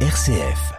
[0.00, 0.76] RCF.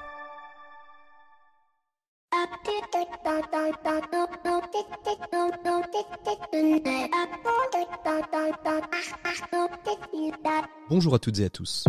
[10.89, 11.83] Bonjour à toutes et à tous.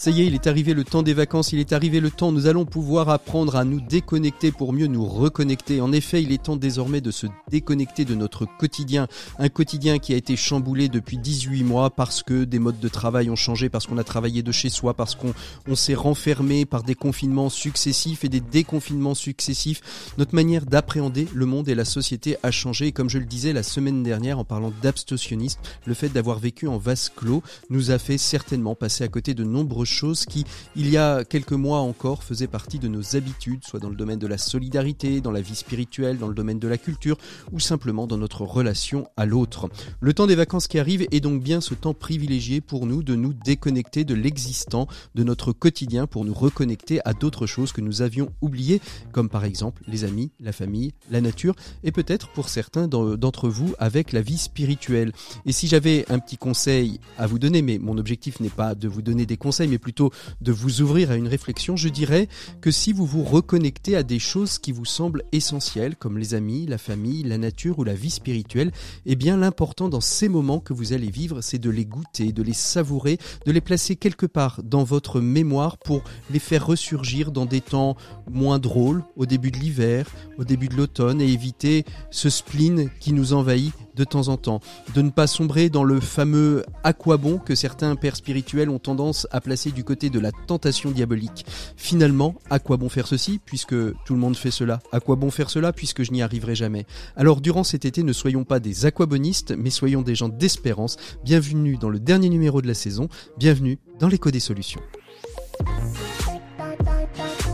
[0.00, 2.30] Ça y est, il est arrivé le temps des vacances, il est arrivé le temps,
[2.30, 5.80] nous allons pouvoir apprendre à nous déconnecter pour mieux nous reconnecter.
[5.80, 9.08] En effet, il est temps désormais de se déconnecter de notre quotidien,
[9.40, 13.28] un quotidien qui a été chamboulé depuis 18 mois parce que des modes de travail
[13.28, 15.34] ont changé, parce qu'on a travaillé de chez soi, parce qu'on
[15.66, 19.80] on, s'est renfermé par des confinements successifs et des déconfinements successifs.
[20.16, 23.52] Notre manière d'appréhender le monde et la société a changé et comme je le disais
[23.52, 27.97] la semaine dernière en parlant d'abstentionnisme, le fait d'avoir vécu en vase clos nous a
[27.98, 30.44] fait certainement passer à côté de nombreux choses qui,
[30.76, 34.18] il y a quelques mois encore, faisaient partie de nos habitudes, soit dans le domaine
[34.18, 37.16] de la solidarité, dans la vie spirituelle, dans le domaine de la culture,
[37.52, 39.68] ou simplement dans notre relation à l'autre.
[40.00, 43.14] Le temps des vacances qui arrive est donc bien ce temps privilégié pour nous de
[43.14, 48.02] nous déconnecter de l'existant, de notre quotidien, pour nous reconnecter à d'autres choses que nous
[48.02, 48.80] avions oubliées,
[49.12, 53.74] comme par exemple les amis, la famille, la nature, et peut-être pour certains d'entre vous
[53.78, 55.12] avec la vie spirituelle.
[55.46, 58.86] Et si j'avais un petit conseil à vous donner, mais mon objectif n'est pas de
[58.86, 60.10] vous donner des conseils, mais plutôt
[60.42, 62.28] de vous ouvrir à une réflexion, je dirais
[62.60, 66.66] que si vous vous reconnectez à des choses qui vous semblent essentielles, comme les amis,
[66.66, 68.72] la famille, la nature ou la vie spirituelle,
[69.06, 72.42] eh bien l'important dans ces moments que vous allez vivre, c'est de les goûter, de
[72.42, 77.46] les savourer, de les placer quelque part dans votre mémoire pour les faire ressurgir dans
[77.46, 77.96] des temps
[78.30, 83.14] moins drôles, au début de l'hiver, au début de l'automne, et éviter ce spleen qui
[83.14, 84.60] nous envahit de temps en temps,
[84.94, 88.78] de ne pas sombrer dans le fameux à quoi bon que certains pères spirituels ont
[88.78, 91.46] tendance à placer du côté de la tentation diabolique.
[91.76, 94.80] Finalement, à quoi bon faire ceci puisque tout le monde fait cela?
[94.92, 96.86] À quoi bon faire cela puisque je n'y arriverai jamais?
[97.16, 100.96] Alors durant cet été, ne soyons pas des aquabonistes, mais soyons des gens d'espérance.
[101.24, 104.80] Bienvenue dans le dernier numéro de la saison, bienvenue dans l'écho des solutions.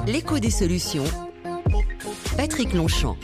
[0.06, 1.04] L'écho des solutions.
[2.36, 3.16] Patrick Longchamp.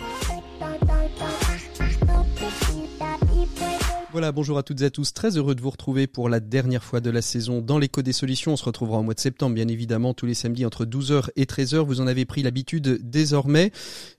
[4.12, 5.12] Voilà, bonjour à toutes et à tous.
[5.12, 8.12] Très heureux de vous retrouver pour la dernière fois de la saison dans l'écho des
[8.12, 8.54] solutions.
[8.54, 11.44] On se retrouvera au mois de septembre, bien évidemment, tous les samedis entre 12h et
[11.44, 11.76] 13h.
[11.86, 13.70] Vous en avez pris l'habitude désormais.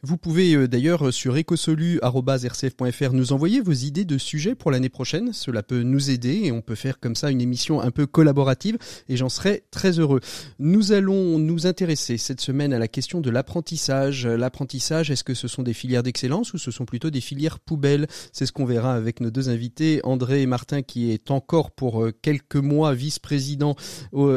[0.01, 5.33] Vous pouvez euh, d'ailleurs sur ecosolu.rcf.fr nous envoyer vos idées de sujets pour l'année prochaine.
[5.33, 8.77] Cela peut nous aider et on peut faire comme ça une émission un peu collaborative
[9.09, 10.21] et j'en serai très heureux.
[10.57, 14.25] Nous allons nous intéresser cette semaine à la question de l'apprentissage.
[14.25, 18.07] L'apprentissage, est-ce que ce sont des filières d'excellence ou ce sont plutôt des filières poubelles?
[18.31, 22.11] C'est ce qu'on verra avec nos deux invités André Martin qui est encore pour euh,
[22.21, 23.75] quelques mois vice-président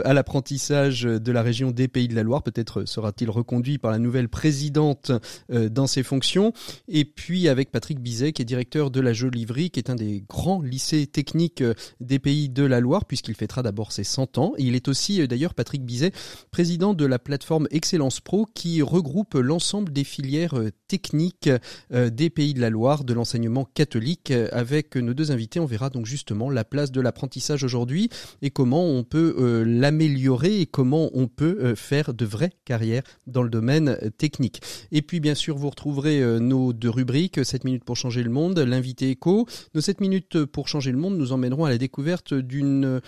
[0.05, 2.43] à l'apprentissage de la région des Pays de la Loire.
[2.43, 5.12] Peut-être sera-t-il reconduit par la nouvelle présidente
[5.50, 6.53] euh, dans ses fonctions.
[6.88, 10.25] Et puis avec Patrick Bizet qui est directeur de la Jolivry, qui est un des
[10.28, 14.55] grands lycées techniques euh, des Pays de la Loire puisqu'il fêtera d'abord ses 100 ans.
[14.59, 16.12] Il est aussi d'ailleurs Patrick Bizet,
[16.50, 20.55] président de la plateforme Excellence Pro qui regroupe l'ensemble des filières
[20.88, 21.50] techniques
[21.91, 25.31] des Pays de la Loire de l'enseignement catholique avec nos deux
[25.61, 28.09] on verra donc justement la place de l'apprentissage aujourd'hui
[28.43, 33.03] et comment on peut euh, l'améliorer et comment on peut euh, faire de vraies carrières
[33.27, 34.62] dans le domaine euh, technique.
[34.93, 38.59] Et puis bien sûr, vous retrouverez nos deux rubriques, 7 minutes pour changer le monde,
[38.59, 39.47] l'invité écho.
[39.75, 43.00] Nos 7 minutes pour changer le monde nous emmèneront à la découverte d'une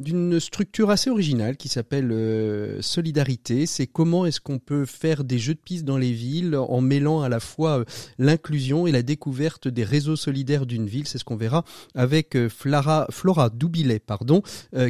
[0.00, 3.66] d'une structure assez originale qui s'appelle euh, Solidarité.
[3.66, 7.20] C'est comment est-ce qu'on peut faire des jeux de piste dans les villes en mêlant
[7.20, 7.84] à la fois euh,
[8.18, 11.06] l'inclusion et la découverte des réseaux solidaires d'une ville.
[11.06, 14.42] C'est ce qu'on verra avec euh, Flora, Doubilet, pardon,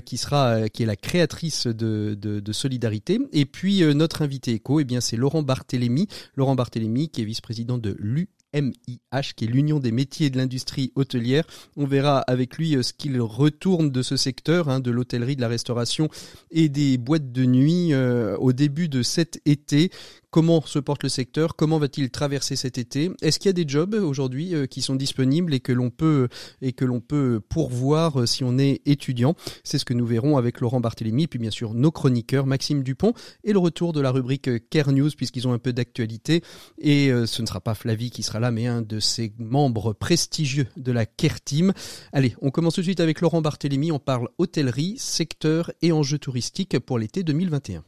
[0.04, 3.18] qui sera, qui est la créatrice de, de, de Solidarité.
[3.32, 6.06] Et puis notre invité éco, eh bien c'est Laurent Barthélémy.
[6.36, 10.92] Laurent Barthélémy qui est vice-président de l'U MIH, qui est l'Union des métiers de l'industrie
[10.94, 11.44] hôtelière.
[11.76, 15.40] On verra avec lui euh, ce qu'il retourne de ce secteur, hein, de l'hôtellerie, de
[15.40, 16.08] la restauration
[16.50, 19.90] et des boîtes de nuit euh, au début de cet été.
[20.30, 21.56] Comment se porte le secteur?
[21.56, 23.10] Comment va-t-il traverser cet été?
[23.20, 26.28] Est-ce qu'il y a des jobs aujourd'hui euh, qui sont disponibles et que l'on peut
[26.62, 29.34] et que l'on peut pourvoir euh, si on est étudiant?
[29.64, 33.12] C'est ce que nous verrons avec Laurent Barthélémy, puis bien sûr nos chroniqueurs Maxime Dupont
[33.42, 36.44] et le retour de la rubrique euh, Care News puisqu'ils ont un peu d'actualité.
[36.78, 40.68] Et ce ne sera pas Flavie qui sera là, mais un de ses membres prestigieux
[40.76, 41.72] de la Care Team.
[42.12, 43.90] Allez, on commence tout de suite avec Laurent Barthélémy.
[43.90, 47.82] On parle hôtellerie, secteur et enjeux touristiques pour l'été 2021.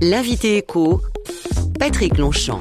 [0.00, 1.00] L'invité écho,
[1.78, 2.60] Patrick Longchamp.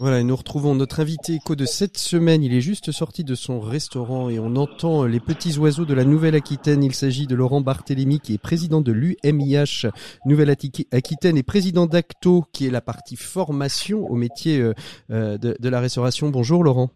[0.00, 2.42] Voilà, nous retrouvons notre invité éco de cette semaine.
[2.42, 6.04] Il est juste sorti de son restaurant et on entend les petits oiseaux de la
[6.04, 6.82] Nouvelle-Aquitaine.
[6.82, 9.90] Il s'agit de Laurent Barthélémy qui est président de l'UMIH
[10.24, 14.72] Nouvelle-Aquitaine et président d'Acto qui est la partie formation au métier euh,
[15.10, 16.30] euh, de la restauration.
[16.30, 16.88] Bonjour Laurent.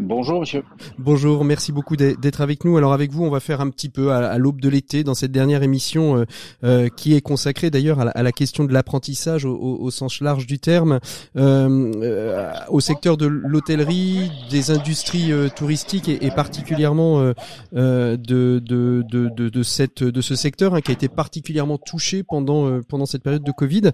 [0.00, 0.62] Bonjour monsieur.
[0.96, 2.76] Bonjour, merci beaucoup d'être avec nous.
[2.76, 5.32] Alors avec vous, on va faire un petit peu à, l'aube de l'été dans cette
[5.32, 6.24] dernière émission euh,
[6.62, 11.00] euh, qui est consacrée d'ailleurs à, la question de l'apprentissage au, sens large du terme,
[11.36, 17.32] euh, au secteur de l'hôtellerie, des industries touristiques et, particulièrement
[17.72, 22.80] de, de, de, de, cette de ce secteur hein, qui a été particulièrement touché pendant
[22.82, 23.90] pendant cette période de Covid.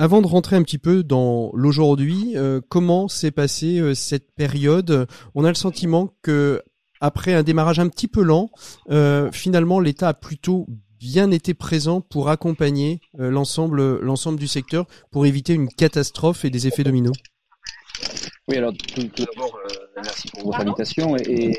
[0.00, 2.36] Avant de rentrer un petit peu dans l'aujourd'hui,
[2.68, 5.08] comment s'est passée cette période?
[5.40, 6.64] On a le sentiment que
[7.00, 8.50] après un démarrage un petit peu lent,
[8.90, 10.66] euh, finalement l'État a plutôt
[10.98, 16.66] bien été présent pour accompagner l'ensemble l'ensemble du secteur pour éviter une catastrophe et des
[16.66, 17.16] effets dominos.
[18.48, 19.56] Oui, alors tout, d'abord,
[19.94, 21.16] merci pour votre invitation.
[21.16, 21.52] Et,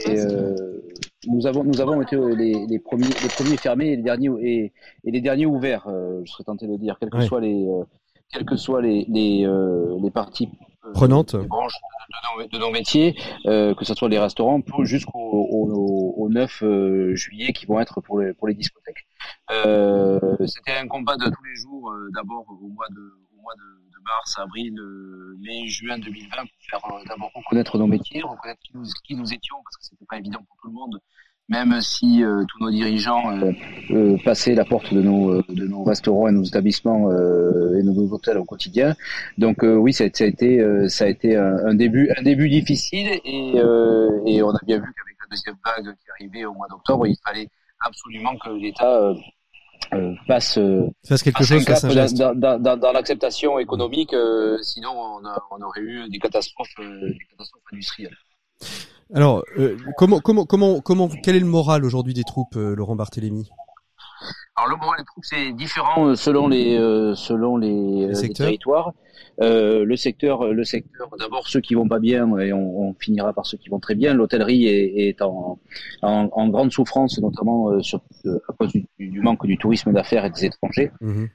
[1.27, 4.73] nous avons nous avons été les, premiers les premiers fermés et les derniers et,
[5.05, 5.87] les derniers ouverts.
[5.87, 7.65] je serais tenté de dire, quels que soient les
[8.31, 10.47] quelles que soient les, les, euh, euh,
[10.93, 11.73] prenantes, les branches
[12.09, 13.15] de, nos, de nos métiers,
[13.45, 16.63] euh, que ce soit les restaurants, jusqu'au au, au 9
[17.15, 19.07] juillet qui vont être pour les, pour les discothèques.
[19.49, 24.03] C'était un combat de tous les jours, d'abord au mois de, au mois de, de
[24.03, 24.75] mars, avril,
[25.39, 29.57] mai, juin 2020, pour faire d'abord reconnaître nos métiers, reconnaître qui nous, qui nous étions,
[29.63, 30.99] parce que c'était pas évident pour tout le monde
[31.49, 33.51] même si euh, tous nos dirigeants euh,
[33.89, 38.37] euh, passaient la porte de nos, de nos restaurants et nos établissements et nos hôtels
[38.37, 38.95] au quotidien.
[39.37, 44.43] Donc oui, ça, a été, ça a été un, début, un début difficile et, et
[44.43, 47.47] on a bien vu qu'avec la deuxième vague qui arrivait au mois d'octobre, il fallait
[47.85, 49.13] absolument que l'État
[50.27, 50.59] passe,
[51.07, 54.15] fasse quelque chose dans, dans, dans, dans l'acceptation économique,
[54.61, 58.17] sinon on, a, on, aurait eu des catastrophes, des catastrophes industrielles.
[59.13, 62.95] Alors, euh, comment, comment, comment, comment, quel est le moral aujourd'hui des troupes, euh, Laurent
[62.95, 63.49] Barthélémy?
[64.55, 66.77] Alors, le moral des troupes, c'est différent euh, selon les,
[67.15, 68.93] selon les, territoires.
[69.39, 71.09] le secteur, le secteur.
[71.17, 74.13] D'abord, ceux qui vont pas bien, et on, finira par ceux qui vont très bien.
[74.13, 75.57] L'hôtellerie est, est en,
[76.03, 80.91] en, grande souffrance, notamment sur, à cause du, manque du tourisme d'affaires et des étrangers.
[81.01, 81.25] Mmh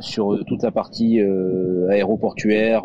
[0.00, 1.20] sur toute la partie
[1.90, 2.82] aéroportuaire,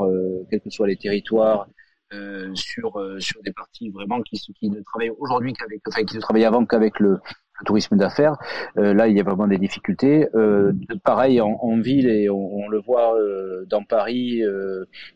[0.50, 1.68] quels que soient les territoires
[2.13, 6.15] euh, sur euh, sur des parties vraiment qui, qui ne travaillent aujourd'hui qu'avec, enfin qui
[6.15, 7.19] ne travaillent avant qu'avec le,
[7.65, 8.38] tourisme d'affaires.
[8.77, 10.27] Euh, là, il y a vraiment des difficultés.
[10.36, 10.74] Euh,
[11.04, 14.42] pareil en, en, ville et on, on le voit euh, dans Paris.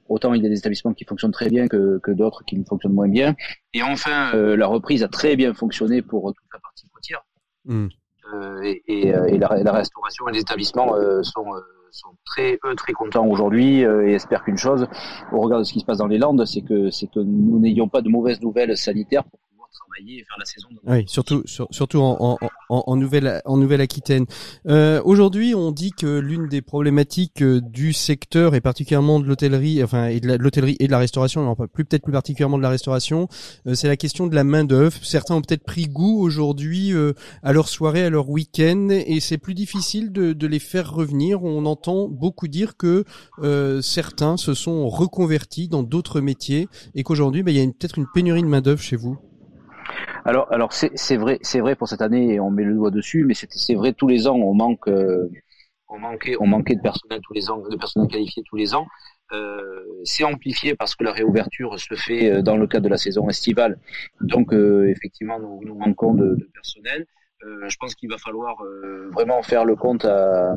[0.10, 2.64] autant il y a des établissements qui fonctionnent très bien que, que d'autres qui ne
[2.64, 3.36] fonctionnent moins bien.
[3.74, 7.24] Et enfin, la reprise a très bien fonctionné pour toute la partie côtière.
[7.66, 7.88] Mmh.
[8.64, 11.46] et, et, et la, la, restauration et les établissements sont
[11.92, 14.88] sont très eux très contents aujourd'hui euh, et espèrent qu'une chose,
[15.32, 17.60] au regard de ce qui se passe dans les Landes, c'est que c'est que nous
[17.60, 19.24] n'ayons pas de mauvaises nouvelles sanitaires
[19.72, 20.68] travailler et faire la saison.
[20.86, 22.38] Oui, surtout surtout en,
[22.70, 24.26] en, en, Nouvelle en Nouvelle-Aquitaine.
[24.68, 29.84] Euh, Aujourd'hui, on dit que l'une des problématiques euh, du secteur et particulièrement de l'hôtellerie,
[29.84, 32.70] enfin et de l'hôtellerie et de la restauration, non, plus peut-être plus particulièrement de la
[32.70, 33.28] restauration,
[33.68, 34.98] euh, c'est la question de la main d'œuvre.
[35.04, 37.14] Certains ont peut-être pris goût aujourd'hui euh,
[37.44, 41.44] à leur soirée, à leur week-end, et c'est plus difficile de, de, les faire revenir.
[41.44, 43.06] On entend beaucoup dire que
[43.82, 48.08] certains se sont reconvertis dans d'autres métiers et qu'aujourd'hui, ben, il y a peut-être une
[48.14, 49.18] pénurie de main d'œuvre chez vous.
[50.26, 53.34] Alors, alors c'est vrai, c'est vrai pour cette année, on met le doigt dessus, mais
[53.34, 55.30] c'est vrai tous les ans, on manque, euh,
[55.88, 58.88] on manquait, on manquait de personnel tous les ans, de personnel qualifié tous les ans.
[59.34, 59.60] Euh,
[60.04, 63.30] c'est amplifié parce que la réouverture se fait euh, dans le cadre de la saison
[63.30, 63.80] estivale.
[64.20, 67.06] Donc, effectivement, nous, nous manquons de, de personnel.
[67.42, 68.58] je pense qu'il va falloir
[69.14, 70.56] vraiment faire le compte à,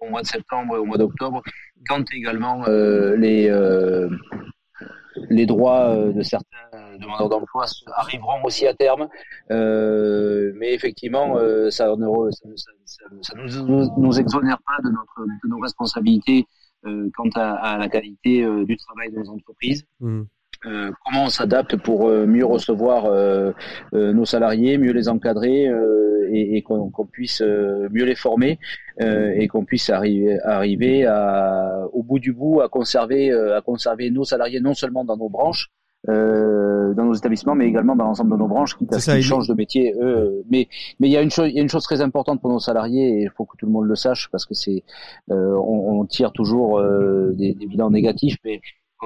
[0.00, 1.42] au mois de septembre et au mois d'octobre,
[1.88, 3.50] quand également les
[5.30, 9.08] les droits euh, de certains demandeurs d'emploi arriveront aussi à terme.
[9.50, 15.58] Euh, mais effectivement, euh, ça, ne ça, nous, nous, exonère pas de, notre, de nos
[15.58, 16.46] responsabilités
[17.16, 19.84] quant à, la qualité du travail de nos entreprises.
[19.98, 20.22] Mmh.
[20.64, 23.52] Euh, comment on s'adapte pour euh, mieux recevoir euh,
[23.92, 25.68] nos salariés, mieux les encadrer
[26.30, 28.58] et, et qu'on puisse mieux les former
[29.00, 34.24] et qu'on puisse arriver, arriver à, au bout du bout à conserver, à conserver nos
[34.24, 35.70] salariés non seulement dans nos branches,
[36.08, 39.54] euh, dans nos établissements, mais également dans l'ensemble de nos branches, qui, qui changent de
[39.54, 39.92] métier.
[40.00, 40.68] Eux, mais
[41.00, 42.60] mais il y a une chose, il y a une chose très importante pour nos
[42.60, 44.84] salariés et il faut que tout le monde le sache parce que c'est,
[45.32, 48.60] euh, on, on, tire toujours euh, des, des bilans négatifs, mais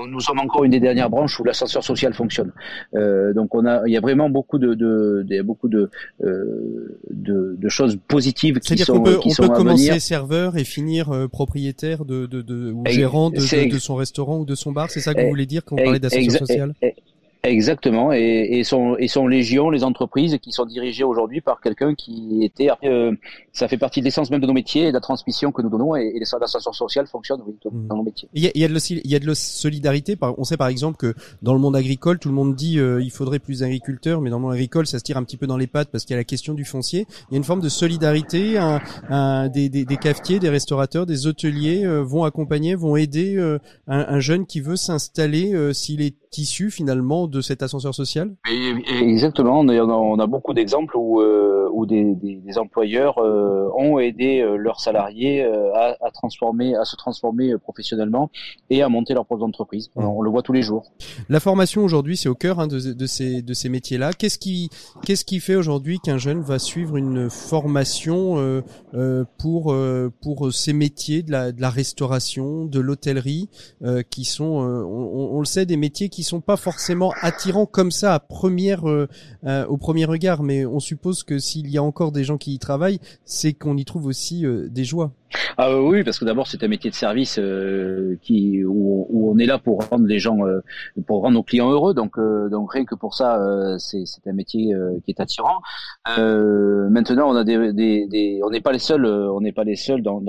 [0.09, 2.52] nous sommes encore une des dernières branches où l'ascenseur social fonctionne.
[2.94, 5.90] Euh, donc on a, il y a vraiment beaucoup de, de, de beaucoup de,
[6.23, 9.88] euh, de, de, choses positives qui sont, qu'on peut, qui on sont peut à commencer
[9.88, 10.00] venir.
[10.00, 14.54] serveur et finir euh, propriétaire de, de, de ou gérant de, son restaurant ou de
[14.54, 14.90] son bar.
[14.90, 16.75] C'est ça que Eh, vous voulez dire quand vous parlez d'ascenseur social?
[16.82, 16.94] eh,
[17.42, 21.94] Exactement, et, et sont et sont légion les entreprises qui sont dirigées aujourd'hui par quelqu'un
[21.94, 22.68] qui était.
[22.85, 23.12] euh,
[23.52, 25.70] ça fait partie de l'essence même de nos métiers et de la transmission que nous
[25.70, 27.87] donnons, et, et l'ascenseur social fonctionne oui, Mm.
[27.88, 28.28] dans nos métiers.
[28.35, 30.16] Il y, a, il y a de la, il y a de la solidarité.
[30.38, 33.11] On sait par exemple que dans le monde agricole, tout le monde dit euh, il
[33.11, 35.56] faudrait plus d'agriculteurs, mais dans le monde agricole, ça se tire un petit peu dans
[35.56, 37.06] les pattes parce qu'il y a la question du foncier.
[37.30, 38.59] Il y a une forme de solidarité.
[38.59, 43.37] Un, un- des, des, des cafetiers, des restaurateurs, des hôteliers euh, vont accompagner, vont aider
[43.37, 47.94] euh, un, un jeune qui veut s'installer euh, s'il est issu finalement de cet ascenseur
[47.94, 48.34] social?
[48.50, 52.58] Et- et Exactement, on a, on a beaucoup d'exemples où, euh, où des, des, des
[52.58, 57.58] employeurs euh, ont aidé euh, leurs salariés euh, à, à transformer, à se transformer euh,
[57.58, 58.30] professionnellement
[58.70, 59.90] et à monter leur propre entreprise.
[59.96, 60.04] Mhm.
[60.04, 60.92] On le voit tous les jours.
[61.28, 64.12] La formation aujourd'hui, c'est au cœur hein, de, de ces de ces métiers-là.
[64.12, 64.70] Qu'est-ce qui
[65.04, 68.62] qu'est-ce qui fait aujourd'hui qu'un jeune va suivre une formation euh,
[68.94, 73.49] euh, pour euh, pour ces métiers de la de la restauration, de l'hôtellerie,
[73.82, 77.67] euh, qui sont, euh, on, on le sait, des métiers qui sont pas forcément attirants
[77.67, 79.09] comme ça à première euh,
[79.45, 82.55] euh, au premier regard, mais on suppose que s'il y a encore des gens qui
[82.55, 85.12] y travaillent, c'est qu'on y trouve aussi euh, des joies.
[85.56, 89.38] Ah euh, oui, parce que d'abord c'est un métier de service euh, qui où, on
[89.38, 90.60] est là pour rendre les gens, euh,
[91.06, 91.94] pour rendre nos clients heureux.
[91.94, 92.18] Donc
[92.50, 93.40] donc rien que pour ça,
[93.78, 95.60] c'est un métier qui est attirant.
[96.06, 100.20] Maintenant, on a des, on n'est pas les seuls, on n'est pas les seuls dans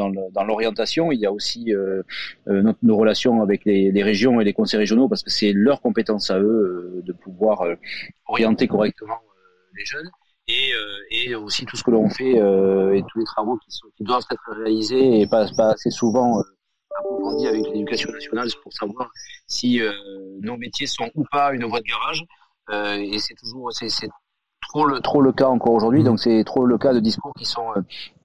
[0.46, 1.12] l'orientation.
[1.12, 1.74] Il y a aussi
[2.48, 5.82] nos, nos relations avec les, les régions et les conseils régionaux parce que c'est leur
[5.82, 7.64] compétence à eux de pouvoir
[8.28, 9.20] orienter correctement
[9.76, 10.10] les jeunes
[10.48, 13.72] et, euh, et aussi tout ce que l'on fait euh, et tous les travaux qui,
[13.72, 16.44] sont, qui doivent être réalisés et pas, pas assez souvent euh,
[17.00, 19.10] approfondis avec l'éducation nationale pour savoir
[19.48, 19.82] si
[20.42, 22.24] nos métiers sont ou pas une voie de garage.
[23.00, 24.10] Et c'est toujours c'est, c'est
[24.70, 26.04] trop le trop le cas encore aujourd'hui.
[26.04, 27.68] Donc c'est trop le cas de discours qui sont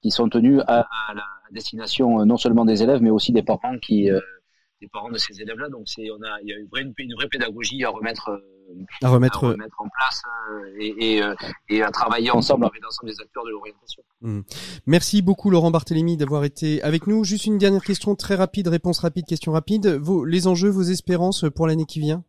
[0.02, 3.78] qui sont tenus à, à la destination non seulement des élèves mais aussi des parents
[3.80, 4.20] qui euh,
[4.80, 5.68] des parents de ces élèves-là.
[5.68, 8.40] Donc c'est on a il y a une vraie une vraie pédagogie à remettre
[9.02, 9.44] À remettre.
[9.44, 11.34] à remettre en place euh, et, et, euh,
[11.68, 14.02] et à travailler ensemble avec l'ensemble des acteurs de l'orientation.
[14.86, 17.24] Merci beaucoup Laurent Barthélémy d'avoir été avec nous.
[17.24, 19.86] Juste une dernière question très rapide, réponse rapide, question rapide.
[19.86, 22.24] Vos, les enjeux, vos espérances pour l'année qui vient?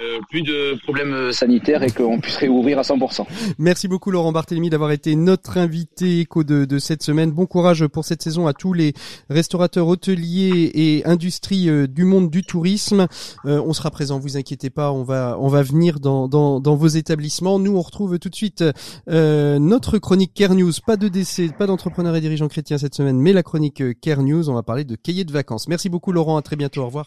[0.00, 3.26] Euh, plus de problèmes sanitaires et qu'on puisse réouvrir à 100%.
[3.58, 7.30] Merci beaucoup Laurent Barthélémy d'avoir été notre invité éco de, de cette semaine.
[7.30, 8.92] Bon courage pour cette saison à tous les
[9.30, 13.06] restaurateurs, hôteliers et industries euh, du monde du tourisme.
[13.46, 16.76] Euh, on sera présent, vous inquiétez pas, on va on va venir dans, dans, dans
[16.76, 17.58] vos établissements.
[17.58, 18.64] Nous on retrouve tout de suite
[19.08, 20.72] euh, notre chronique Care News.
[20.86, 24.22] Pas de décès, pas d'entrepreneurs et dirigeants chrétiens cette semaine, mais la chronique euh, Care
[24.22, 24.50] News.
[24.50, 25.68] On va parler de cahiers de vacances.
[25.68, 26.82] Merci beaucoup Laurent, à très bientôt.
[26.82, 27.06] Au revoir.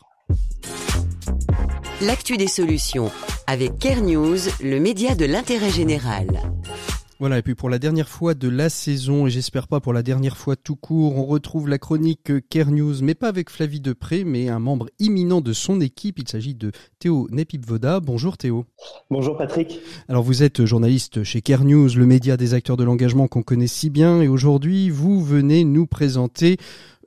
[2.01, 3.11] L'actu des solutions
[3.45, 6.27] avec Care News, le média de l'intérêt général.
[7.19, 10.01] Voilà, et puis pour la dernière fois de la saison, et j'espère pas pour la
[10.01, 14.23] dernière fois tout court, on retrouve la chronique Care News, mais pas avec Flavie Depré,
[14.23, 16.19] mais un membre imminent de son équipe.
[16.19, 17.99] Il s'agit de Théo Nepipvoda.
[17.99, 18.63] Bonjour Théo.
[19.09, 19.81] Bonjour Patrick.
[20.07, 23.67] Alors vous êtes journaliste chez Care News, le média des acteurs de l'engagement qu'on connaît
[23.67, 26.55] si bien, et aujourd'hui vous venez nous présenter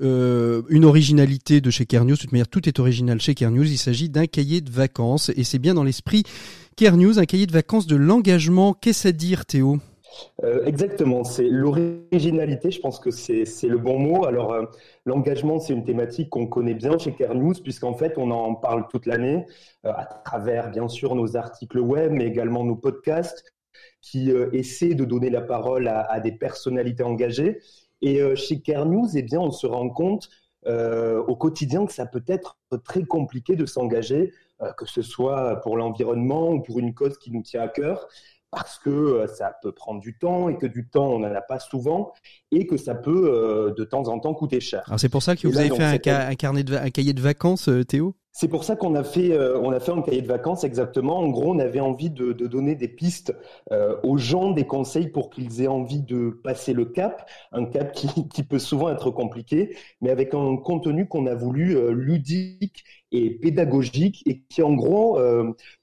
[0.00, 2.14] euh, une originalité de chez Care News.
[2.14, 3.70] De toute manière, tout est original chez Care News.
[3.70, 6.22] Il s'agit d'un cahier de vacances, et c'est bien dans l'esprit
[6.76, 8.72] Care News, un cahier de vacances de l'engagement.
[8.72, 9.78] Qu'est-ce à dire Théo?
[10.44, 14.24] Euh, exactement, c'est l'originalité, je pense que c'est le bon mot.
[14.24, 14.64] Alors, euh,
[15.06, 18.86] l'engagement, c'est une thématique qu'on connaît bien chez Care News, puisqu'en fait, on en parle
[18.90, 19.46] toute l'année,
[19.84, 23.52] à travers, bien sûr, nos articles web, mais également nos podcasts,
[24.00, 27.60] qui essaient de donner la parole à des personnalités engagées.
[28.02, 30.28] Et euh, chez Care News, eh bien, on se rend compte
[30.66, 35.60] euh, au quotidien que ça peut être très compliqué de s'engager, euh, que ce soit
[35.62, 38.06] pour l'environnement ou pour une cause qui nous tient à cœur
[38.50, 41.40] parce que euh, ça peut prendre du temps et que du temps, on n'en a
[41.40, 42.12] pas souvent
[42.50, 44.82] et que ça peut de temps en temps coûter cher.
[44.86, 46.62] Alors c'est pour ça que Et vous là, avez fait un, cette ca- un carnet
[46.62, 48.14] de un cahier de vacances, Théo?
[48.34, 51.18] C'est pour ça qu'on a fait, euh, on a fait un cahier de vacances exactement.
[51.18, 53.36] En gros, on avait envie de, donner des pistes
[53.72, 57.92] euh, aux gens, des conseils pour qu'ils aient envie de passer le cap, un cap
[57.92, 63.28] qui, peut souvent être compliqué, mais avec un contenu qu'on a voulu euh, ludique et
[63.28, 65.20] pédagogique et qui en gros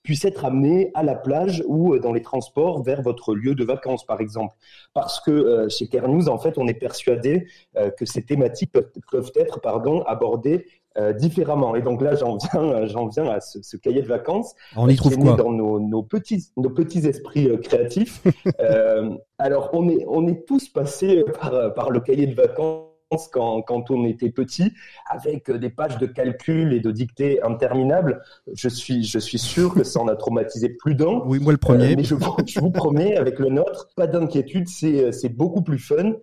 [0.01, 4.03] puisse être amené à la plage ou dans les transports vers votre lieu de vacances
[4.03, 4.55] par exemple.
[4.95, 9.61] Parce que chez Care en fait, on est persuadé que ces thématiques peuvent, peuvent être
[9.61, 10.65] pardon, abordées
[10.97, 11.75] euh, différemment.
[11.75, 14.95] Et donc là, j'en viens, j'en viens à ce, ce cahier de vacances On y
[14.95, 18.23] trouve quoi dans nos, nos petits, nos petits esprits euh, créatifs.
[18.59, 22.88] Euh, alors, on est, on est tous passés par, par le cahier de vacances
[23.31, 24.73] quand, quand on était petit,
[25.09, 28.21] avec des pages de calcul et de dictées interminables.
[28.53, 31.21] Je suis, je suis sûr que ça en a traumatisé plus d'un.
[31.25, 31.95] Oui, moi le premier.
[31.95, 36.13] mais je, je, vous promets, avec le nôtre, pas d'inquiétude, c'est beaucoup plus fun.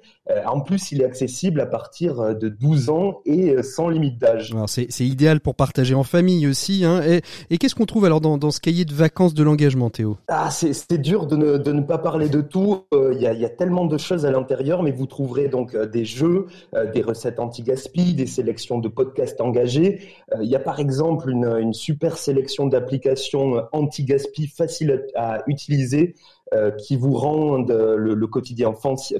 [0.46, 4.54] en plus, il est accessible à partir de 12 ans et sans limite d'âge.
[4.66, 6.84] C'est idéal pour partager en famille aussi.
[6.84, 7.02] Hein.
[7.02, 10.16] Et, et qu'est-ce qu'on trouve alors dans, dans, ce cahier de vacances de l'engagement, Théo?
[10.28, 12.84] Ah, C'est dur de ne, de ne, pas parler de tout.
[12.92, 16.04] Il y, a, y, a, tellement de choses à l'intérieur, mais vous trouverez donc des
[16.04, 16.46] jeux,
[16.92, 20.00] des recettes anti-gaspi, des sélections de podcasts engagés.
[20.40, 26.35] Il y a par exemple une, super sélection d'applications anti-gaspi faciles à, utiliser euh,
[26.78, 28.72] qui vous rendent le, le quotidien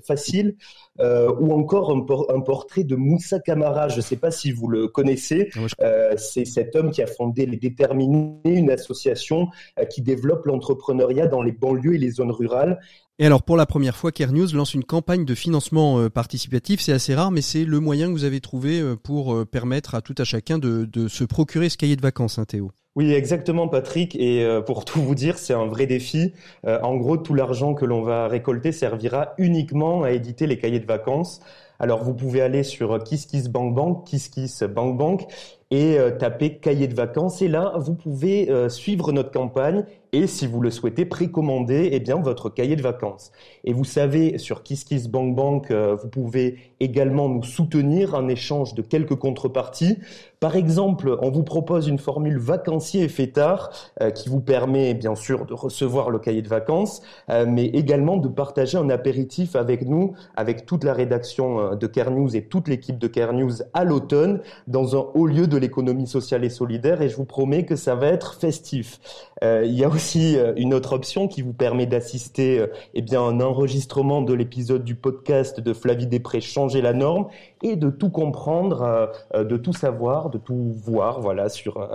[0.04, 0.56] facile,
[1.00, 3.88] euh, ou encore un, por un, portrait de Moussa Camara.
[3.88, 5.50] Je ne sais pas si vous le connaissez.
[5.80, 11.26] Euh, c'est cet homme qui a fondé Les Déterminés, une association euh, qui développe l'entrepreneuriat
[11.26, 12.80] dans les banlieues et les zones rurales.
[13.18, 16.80] Et alors pour la première fois, Care News lance une campagne de financement euh, participatif.
[16.80, 20.00] C'est assez rare, mais c'est le moyen que vous avez trouvé euh, pour permettre à
[20.00, 22.70] tout à chacun de, de se procurer ce cahier de vacances, hein, Théo?
[22.96, 24.16] Oui, exactement, Patrick.
[24.16, 26.32] Et euh, pour tout vous dire, c'est un vrai défi.
[26.66, 30.80] Euh, en gros, tout l'argent que l'on va récolter servira uniquement à éditer les cahiers
[30.80, 31.40] de vacances.
[31.78, 35.26] Alors, vous pouvez aller sur KissKissBankBank, KissKissBankBank
[35.70, 37.42] et euh, taper cahier de vacances.
[37.42, 42.16] Et là, vous pouvez suivre notre campagne et si vous le souhaitez, précommander eh bien,
[42.16, 43.30] votre cahier de vacances.
[43.64, 49.98] Et vous savez, sur KissKissBankBank, vous pouvez également nous soutenir en échange de quelques contreparties.
[50.40, 55.14] Par exemple, on vous propose une formule vacancier et fêtard euh, qui vous permet bien
[55.14, 59.86] sûr de recevoir le cahier de vacances, euh, mais également de partager un apéritif avec
[59.86, 63.84] nous, avec toute la rédaction de Care News et toute l'équipe de Care News à
[63.84, 67.02] l'automne, dans un haut lieu de l'économie sociale et solidaire.
[67.02, 69.00] Et je vous promets que ça va être festif.
[69.42, 73.20] il y a aussi euh, une autre option qui vous permet d'assister euh, eh bien,
[73.20, 77.26] à un enregistrement de l'épisode du podcast de Flavie Després Changer la norme
[77.62, 81.88] et de tout comprendre, euh, de tout savoir, de tout voir voilà, sur,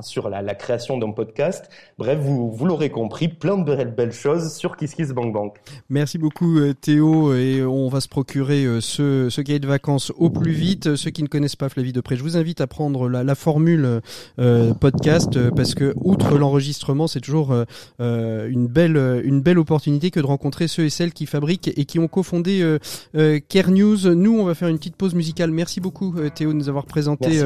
[0.00, 1.70] sur la, création d'un podcast.
[1.98, 5.56] Bref, vous, vous l'aurez compris, plein de belles, belles choses sur KissKissBankBank.
[5.88, 10.52] Merci beaucoup Théo et on va se procurer ce, ce cahier de vacances au plus
[10.52, 10.96] vite.
[10.96, 14.00] Ceux qui ne connaissent pas Flavie Després, je vous invite à prendre la, formule
[14.38, 17.54] euh, podcast parce que outre l'enregistrement, c'est toujours
[18.00, 21.84] euh, une belle une belle opportunité que de rencontrer ceux et celles qui fabriquent et
[21.84, 22.78] qui ont cofondé euh,
[23.14, 24.14] euh, Care News.
[24.14, 25.50] Nous, on va faire une petite pause musicale.
[25.50, 27.42] Merci beaucoup Théo de nous avoir présenté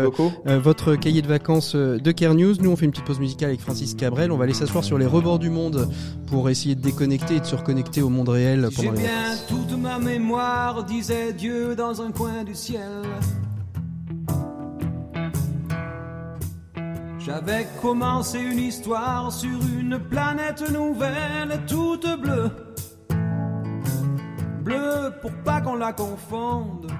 [0.46, 2.54] votre cahier de vacances de Care News.
[2.60, 4.32] Nous, on fait une petite pause musicale avec Francis Cabrel.
[4.32, 5.88] On va aller s'asseoir sur les rebords du monde
[6.26, 9.78] pour essayer de déconnecter et de se reconnecter au monde réel pendant les bien toute
[9.78, 13.02] ma mémoire, disait Dieu dans un coin du ciel.
[17.18, 22.50] J'avais commencé une histoire sur une planète nouvelle, toute bleue.
[24.62, 26.90] Bleue pour pas qu'on la confonde.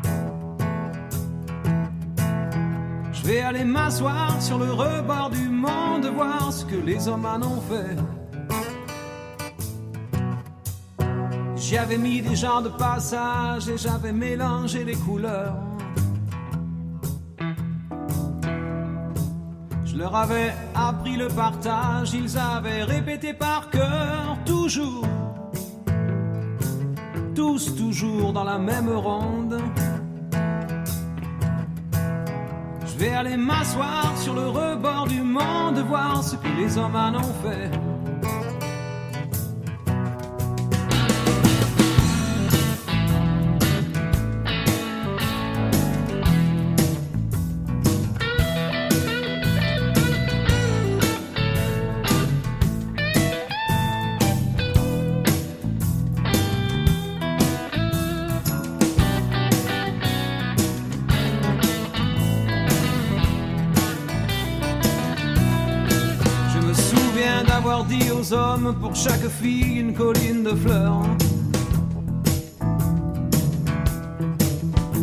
[3.15, 7.41] Je vais aller m'asseoir sur le rebord du monde, voir ce que les hommes en
[7.43, 7.97] ont fait.
[11.57, 15.57] J'y avais mis des gens de passage et j'avais mélangé les couleurs.
[19.87, 25.07] Je leur avais appris le partage, ils avaient répété par cœur, toujours,
[27.35, 29.63] tous toujours dans la même ronde.
[33.05, 37.35] Vais aller m'asseoir sur le rebord du monde, voir ce que les hommes en ont
[37.43, 37.71] fait.
[67.83, 71.03] Dit aux hommes pour chaque fille une colline de fleurs.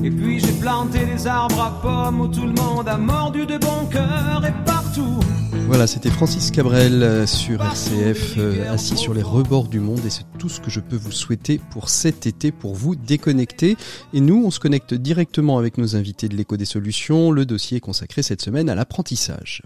[0.04, 3.58] Et puis j'ai planté des arbres à pommes où tout le monde a mordu de
[3.58, 5.20] bon cœur et partout.
[5.68, 10.10] Voilà, c'était Francis Cabrel euh, sur RCF, euh, assis sur les rebords du monde, et
[10.10, 13.78] c'est tout ce que je peux vous souhaiter pour cet été, pour vous déconnecter.
[14.14, 17.32] Et nous, on se connecte directement avec nos invités de l'écho des solutions.
[17.32, 19.62] Le dossier est consacré cette semaine à l'apprentissage.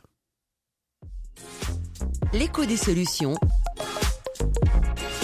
[2.37, 3.35] L'écho des solutions.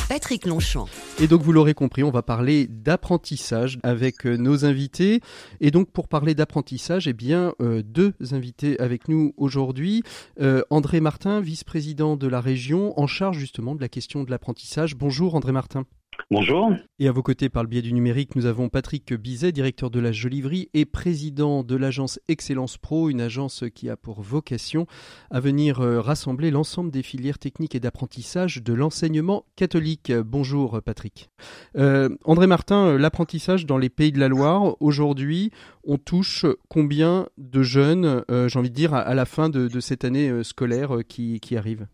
[0.07, 0.87] Patrick Longchamp.
[1.19, 5.19] Et donc vous l'aurez compris, on va parler d'apprentissage avec euh, nos invités.
[5.59, 10.03] Et donc pour parler d'apprentissage, eh bien euh, deux invités avec nous aujourd'hui.
[10.39, 14.95] Euh, André Martin, vice-président de la région, en charge justement de la question de l'apprentissage.
[14.95, 15.83] Bonjour André Martin.
[16.29, 16.73] Bonjour.
[16.99, 19.99] Et à vos côtés, par le biais du numérique, nous avons Patrick Bizet, directeur de
[19.99, 24.85] la Jolivrie et président de l'agence Excellence Pro, une agence qui a pour vocation
[25.29, 30.11] à venir euh, rassembler l'ensemble des filières techniques et d'apprentissage de l'enseignement catholique.
[30.11, 31.29] Bonjour Patrick.
[31.75, 35.51] Euh, André Martin, euh, l'apprentissage dans les pays de la Loire, aujourd'hui,
[35.83, 40.43] on touche combien de jeunes, j'ai envie de dire, à, la fin de, cette année
[40.43, 41.87] scolaire qui arrive?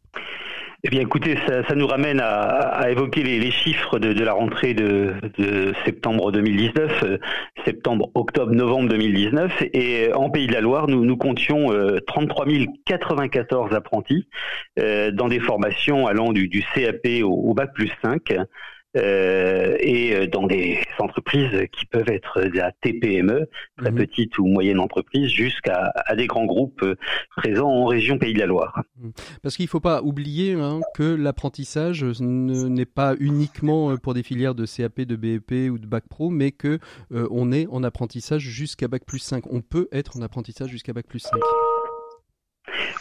[0.87, 5.15] Eh bien, écoutez, ça, nous ramène à, évoquer les, chiffres de, la rentrée de,
[5.83, 7.17] septembre 2019, euh,
[7.65, 9.63] septembre, octobre, novembre 2019.
[9.73, 11.67] Et en Pays de la Loire, nous, nous comptions
[12.07, 14.29] 33 euh, 094 apprentis
[14.79, 18.21] euh, dans des formations allant du, CAP au, au, bac plus 5.
[18.97, 23.97] Euh, et euh, dans des entreprises qui peuvent être de la TPME, très mhm.
[23.97, 26.95] petite ou moyenne entreprise, jusqu'à des grands groupes euh,
[27.35, 28.81] présents en région Pays de la Loire.
[28.99, 29.11] Mhm.
[29.43, 34.55] Parce qu'il ne faut pas oublier hein, que l'apprentissage n'est pas uniquement pour des filières
[34.55, 36.79] de CAP, de BEP ou de Bac Pro, mais que
[37.11, 39.45] on est en apprentissage jusqu'à Bac plus 5.
[39.51, 41.31] On peut être en apprentissage jusqu'à Bac plus 5.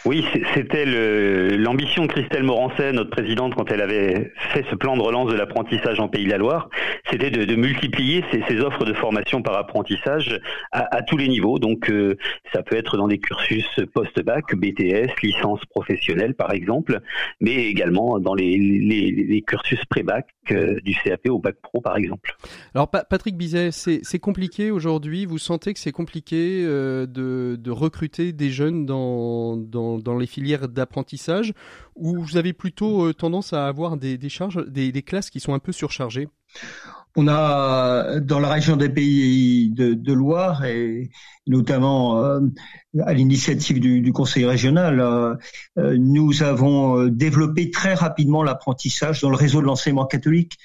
[0.05, 0.85] Oui, c'était
[1.57, 5.35] l'ambition de Christelle Morancet, notre présidente, quand elle avait fait ce plan de relance de
[5.35, 6.69] l'apprentissage en Pays de la Loire,
[7.09, 10.39] c'était de, multiplier ces, offres de formation par apprentissage
[10.71, 11.59] à, tous les niveaux.
[11.59, 12.15] Donc, euh,
[12.53, 17.01] ça peut être dans des cursus post-bac, BTS, licence professionnelle, par exemple,
[17.41, 22.35] mais également dans les, cursus pré-bac euh, du CAP au bac pro, par exemple.
[22.73, 25.25] Alors, Patrick Bizet, c'est compliqué aujourd'hui?
[25.25, 30.67] Vous sentez que c'est compliqué euh, de, de, recruter des jeunes dans, dans les filières
[30.67, 31.53] d'apprentissage
[31.97, 35.59] ou vous avez plutôt euh, tendance à avoir des, charges, des, classes qui sont un
[35.59, 36.29] peu surchargées?
[37.19, 41.09] On a dans la région des pays de, Loire et
[41.47, 42.41] notamment euh,
[43.03, 45.35] à l'initiative du, conseil régional, euh,
[45.97, 50.59] nous avons développé très rapidement l'apprentissage dans le réseau de l'enseignement catholique.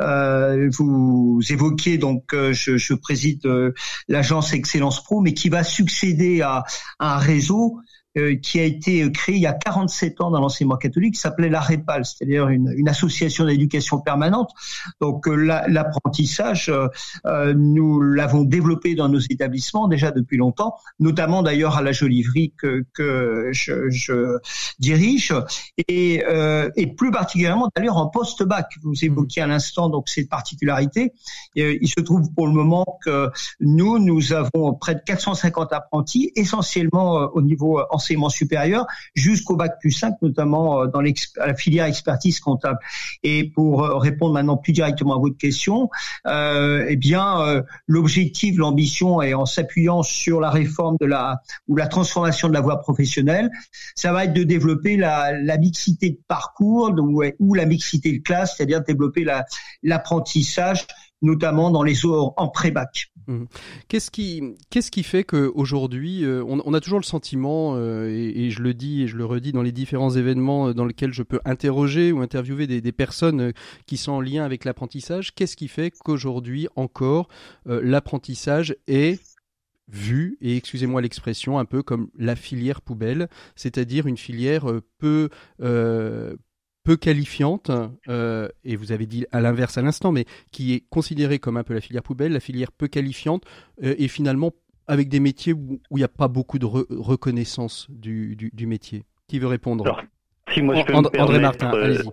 [0.00, 3.42] vous évoquiez donc, je, préside
[4.08, 6.64] l'agence Excellence Pro, mais qui va succéder à
[7.00, 7.80] un réseau
[8.42, 11.60] qui a été créé il y a 47 ans dans l'enseignement catholique, qui s'appelait la
[11.60, 14.50] REPAL, c'est-à-dire une, association d'éducation permanente.
[15.00, 15.34] Donc euh,
[15.68, 16.72] l'apprentissage,
[17.26, 22.52] euh, nous l'avons développé dans nos établissements déjà depuis longtemps, notamment d'ailleurs à la Jolivrie
[22.56, 24.38] que, je,
[24.78, 25.34] dirige,
[25.88, 26.24] et,
[26.96, 28.66] plus particulièrement d'ailleurs en post-bac.
[28.82, 31.12] Vous évoquiez à l'instant donc cette particularité.
[31.54, 37.30] Il se trouve pour le moment que nous, nous avons près de 450 apprentis, essentiellement
[37.34, 42.78] au niveau enseignement supérieur jusqu'au bac plus 5, notamment euh, dans la filière expertise comptable.
[43.22, 45.90] Et pour euh, répondre maintenant plus directement à votre question,
[46.26, 51.76] euh, eh bien, euh, l'objectif, l'ambition, et en s'appuyant sur la réforme de la ou
[51.76, 53.50] la transformation de la voie professionnelle,
[53.94, 58.22] ça va être de développer la, la mixité de parcours ou, ou la mixité de
[58.22, 59.26] classe, c'est-à-dire développer
[59.82, 60.86] l'apprentissage
[61.22, 63.12] notamment dans les eaux en pré-bac.
[63.26, 63.44] Mmh.
[63.88, 68.50] Qu'est-ce qui, qu'est-ce qui fait qu'aujourd'hui, euh, on, on, a toujours le sentiment, euh, et,
[68.50, 71.22] je le dis et je le redis dans les différents événements euh, dans lesquels je
[71.22, 73.52] peux interroger ou interviewer des, des personnes
[73.86, 77.28] qui sont en lien avec l'apprentissage, qu'est-ce qui fait qu'aujourd'hui encore
[77.66, 79.20] l'apprentissage est
[79.88, 84.66] vu, et excusez-moi l'expression, un peu comme la filière poubelle, c'est-à-dire une filière
[84.98, 85.28] peu,
[86.88, 87.70] peu qualifiante,
[88.08, 91.62] euh, et vous avez dit à l'inverse à l'instant, mais qui est considérée comme un
[91.62, 93.44] peu la filière poubelle, la filière peu qualifiante,
[93.82, 94.52] euh, et finalement
[94.86, 99.04] avec des métiers où il n'y a pas beaucoup de reconnaissance du, du, métier.
[99.26, 99.84] Qui veut répondre?
[100.54, 102.10] Si moi je peux André Martin, euh, allez-y.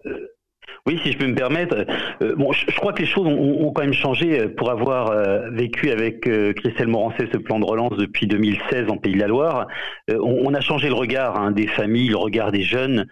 [0.87, 1.83] Oui, si je peux me permettre.
[2.21, 5.49] Euh, bon, je, crois que les choses ont, quand même changé euh, pour avoir euh,
[5.49, 9.67] vécu avec Christelle Morancet ce plan de relance depuis 2016 en Pays de la Loire.
[10.07, 13.07] On, a changé le regard hein, des familles, le regard des jeunes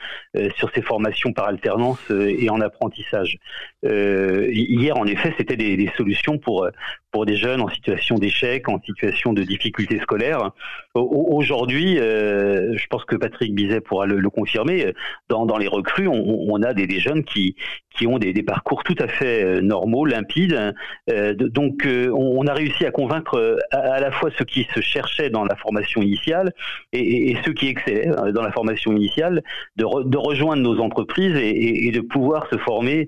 [0.55, 3.37] sur ces formations par alternance et en apprentissage.
[3.83, 6.67] hier, en effet, c'était des, des, solutions pour
[7.13, 10.51] pour des jeunes en situation d'échec, en situation de difficulté scolaire.
[10.95, 14.93] Aujourd'hui, je pense que Patrick Bizet pourra le, confirmer.
[15.29, 17.55] Dans, dans les recrues, on, a des jeunes qui
[17.95, 20.73] qui ont des, des, parcours tout à fait euh, normaux, limpides.
[21.09, 25.29] Euh, donc, euh, on, a réussi à convaincre à, la fois ceux qui se cherchaient
[25.29, 26.53] dans la formation initiale
[26.91, 29.43] et, et, ceux qui excellaient dans la formation initiale
[29.75, 33.07] de, de rejoindre nos entreprises et, et, de pouvoir se former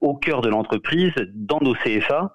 [0.00, 2.34] au cœur de l'entreprise dans nos CFA.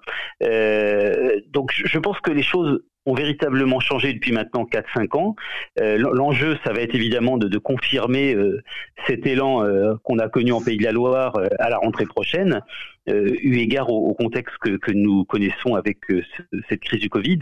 [1.52, 5.36] donc, je pense que les choses ont véritablement changé depuis maintenant 4-5 ans.
[5.80, 8.62] Euh, l'enjeu, ça va être évidemment de, confirmer euh,
[9.06, 12.60] cet élan euh, qu'on a connu en Pays de la Loire à la rentrée prochaine.
[13.08, 15.98] Eu égard au, contexte que, que, nous connaissons avec
[16.68, 17.38] cette crise du Covid.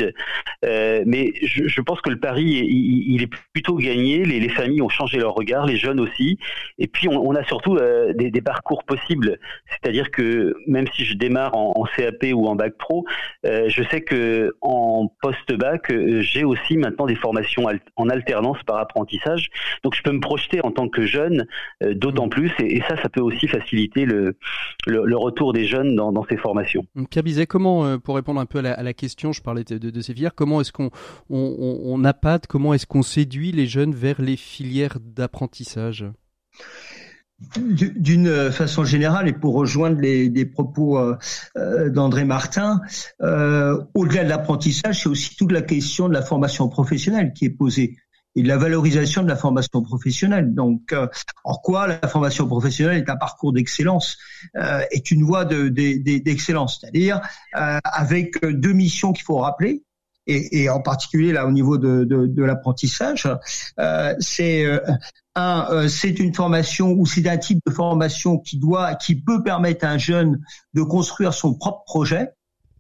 [0.63, 4.25] mais je, je, pense que le pari, il, il est plutôt gagné.
[4.25, 6.39] Les, les, familles ont changé leur regard, les jeunes aussi.
[6.79, 7.79] Et puis, on, on a surtout
[8.15, 9.39] des, des, parcours possibles.
[9.71, 13.05] C'est-à-dire que même si je démarre en, en CAP ou en bac pro,
[13.45, 19.51] je sais que en post-bac, j'ai aussi maintenant des formations en alternance par apprentissage.
[19.83, 21.47] Donc, je peux me projeter en tant que jeune,
[21.83, 22.31] euh, d'autant mmh.
[22.31, 24.37] plus, et, ça, ça peut aussi faciliter le,
[24.87, 26.85] le, retour des jeunes dans, dans, ces formations.
[27.09, 30.01] Pierre Bizet, comment, euh, pour répondre un peu à la, question, je parlais de, de,
[30.03, 30.91] ces filières, comment est-ce qu'on
[31.31, 36.05] on, on, appâte, comment est-ce qu'on séduit les jeunes vers les filières d'apprentissage?
[37.57, 42.81] D'une façon générale, et pour rejoindre les, les propos euh, d'André Martin,
[43.23, 47.51] euh, au-delà de l'apprentissage, c'est aussi toute la question de la formation professionnelle qui est
[47.51, 47.97] posée
[48.37, 50.55] et de la valorisation de la formation professionnelle.
[50.55, 51.07] Donc, euh,
[51.45, 54.19] en quoi la formation professionnelle est un parcours d'excellence,
[54.57, 57.21] euh, est une voie d'excellence, de, c'est-à-dire
[57.57, 59.83] euh, avec deux missions qu'il faut rappeler.
[60.27, 63.29] Et, et, en particulier là au niveau de, de, de l'apprentissage,
[63.79, 64.65] euh, c'est
[65.35, 69.85] un, c'est une formation ou c'est un type de formation qui doit, qui peut permettre
[69.85, 70.41] à un jeune
[70.73, 72.31] de construire son propre projet,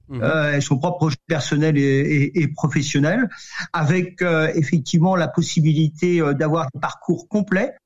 [0.09, 0.23] Mmh.
[0.23, 3.29] Euh, son propre projet personnel et, professionnel,
[3.73, 7.27] avec euh, effectivement la possibilité euh, d'avoir un parcours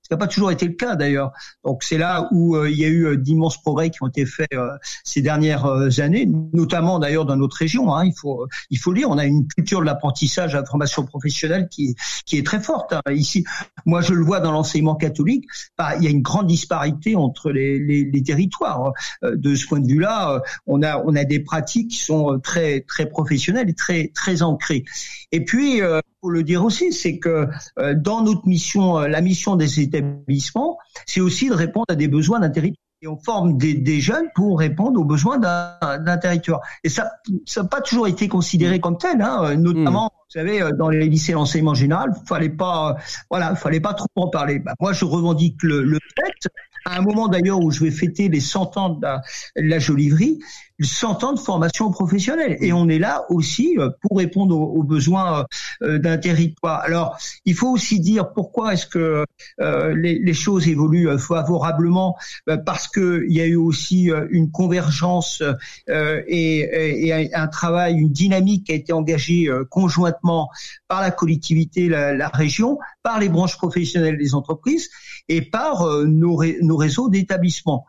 [0.09, 1.33] ça n'a pas toujours été le cas d'ailleurs.
[1.64, 4.25] Donc c'est là où euh, il y a eu euh, d'immenses progrès qui ont été
[4.25, 4.68] faits euh,
[5.05, 5.66] ces dernières
[6.01, 7.94] années, notamment d'ailleurs dans notre région.
[7.94, 9.11] Hein, il faut il faut lire.
[9.11, 11.94] On a une culture de l'apprentissage, de la formation professionnelle qui
[12.25, 13.03] qui est très forte hein.
[13.11, 13.44] ici.
[13.85, 15.44] Moi je le vois dans l'enseignement catholique.
[15.77, 18.92] Bah, il y a une grande disparité entre les, les, les territoires.
[19.23, 23.07] De ce point de vue-là, on a on a des pratiques qui sont très très
[23.07, 24.85] professionnelles et très très ancrées.
[25.33, 25.83] Et puis
[26.29, 30.79] faut le dire aussi, c'est que euh, dans notre mission, euh, la mission des établissements,
[31.07, 32.85] c'est aussi de répondre à des besoins d'un territoire.
[33.01, 36.61] Et on forme des, des, jeunes pour répondre aux besoins d'un territoire.
[36.83, 37.12] Et ça,
[37.47, 40.11] ça n'a pas toujours été considéré comme tel, hein, notamment, mmh.
[40.11, 42.97] vous savez, dans les lycées d'enseignement général, fallait pas,
[43.31, 44.59] voilà, fallait pas trop en parler.
[44.59, 46.51] Bah, moi, je revendique le, le fait,
[46.87, 49.23] à un moment d'ailleurs où je vais fêter les 100 ans de la,
[49.57, 50.41] de la Jolivrie,
[50.81, 52.57] 100 ans de formation professionnelle.
[52.61, 55.45] Et on est là aussi euh, pour répondre aux, besoins
[55.83, 56.81] euh, d'un territoire.
[56.81, 59.25] Alors, il faut aussi dire pourquoi est-ce que
[59.61, 62.17] euh, les, les, choses évoluent favorablement
[62.64, 65.43] parce que il y a eu aussi une convergence
[65.88, 70.49] et, et, un travail, une dynamique qui a été engagée conjointement
[70.87, 74.91] par la collectivité, la, la, région, par les branches professionnelles des entreprises
[75.29, 77.85] et par nos, nos réseaux d'établissements.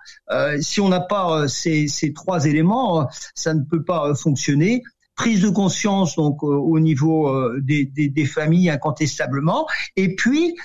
[0.60, 4.84] si on n'a pas ces, ces trois éléments, euh, ça ne peut pas euh, fonctionner.
[5.15, 9.68] Prise de conscience donc euh, au niveau des, des, des, familles incontestablement.
[9.98, 10.56] Et puis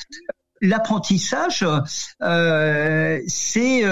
[0.60, 1.66] l'apprentissage
[2.22, 3.82] euh, c'est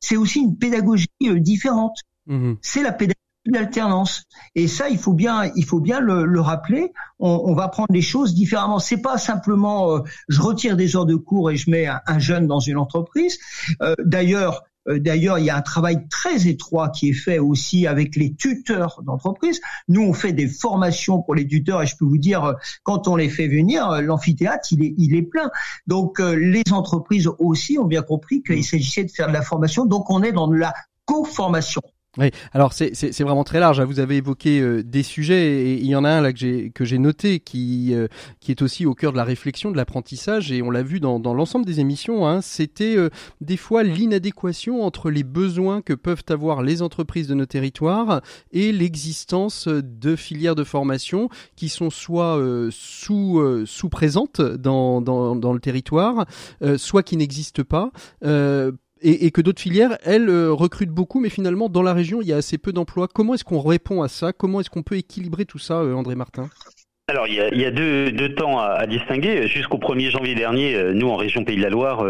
[0.00, 1.98] c'est aussi une pédagogie différente.
[2.26, 3.14] Mmh c'est la pédagogie
[3.46, 4.24] d'alternance
[4.54, 6.92] et ça il faut bien il faut bien le, le rappeler.
[7.18, 8.78] On, on, va prendre les choses différemment.
[8.78, 12.46] C'est pas simplement je retire des heures de cours et je mets un, un jeune
[12.46, 13.38] dans une entreprise.
[13.98, 18.16] D'ailleurs euh, d'ailleurs, il y a un travail très étroit qui est fait aussi avec
[18.16, 19.60] les tuteurs d'entreprise.
[19.88, 23.08] Nous, on fait des formations pour les tuteurs et je peux vous dire, euh, quand
[23.08, 25.50] on les fait venir, euh, l'amphithéâtre, il est, il est plein.
[25.86, 28.62] Donc, les entreprises aussi ont bien compris qu'il mmh.
[28.62, 29.86] s'agissait de faire de la formation.
[29.86, 30.74] Donc, on est dans de la
[31.06, 31.82] co-formation.
[32.16, 33.80] Oui, alors c'est vraiment très large.
[33.80, 33.86] Hein.
[33.86, 36.70] Vous avez évoqué euh, des sujets et il y en a un là que j'ai
[36.70, 38.06] que j'ai noté qui euh,
[38.38, 41.18] qui est aussi au cœur de la réflexion, de l'apprentissage et on l'a vu dans,
[41.18, 42.24] dans l'ensemble des émissions.
[42.24, 42.40] Hein.
[42.40, 47.46] C'était euh, des fois l'inadéquation entre les besoins que peuvent avoir les entreprises de nos
[47.46, 48.22] territoires
[48.52, 55.52] et l'existence de filières de formation qui sont soit sous sous présentes dans, dans dans
[55.52, 56.26] le territoire,
[56.76, 57.90] soit qui n'existent pas
[59.04, 62.32] et, que d'autres filières, elles, euh, recrutent beaucoup, mais finalement, dans la région, il y
[62.32, 63.06] a assez peu d'emplois.
[63.06, 64.32] Comment est-ce qu'on répond à ça?
[64.32, 66.48] Comment est-ce qu'on peut équilibrer tout ça, euh, André Martin?
[67.06, 69.46] Alors il y a, il y a deux, deux, temps à, à distinguer.
[69.46, 72.02] Jusqu'au 1er janvier dernier, euh, nous en région Pays de la Loire,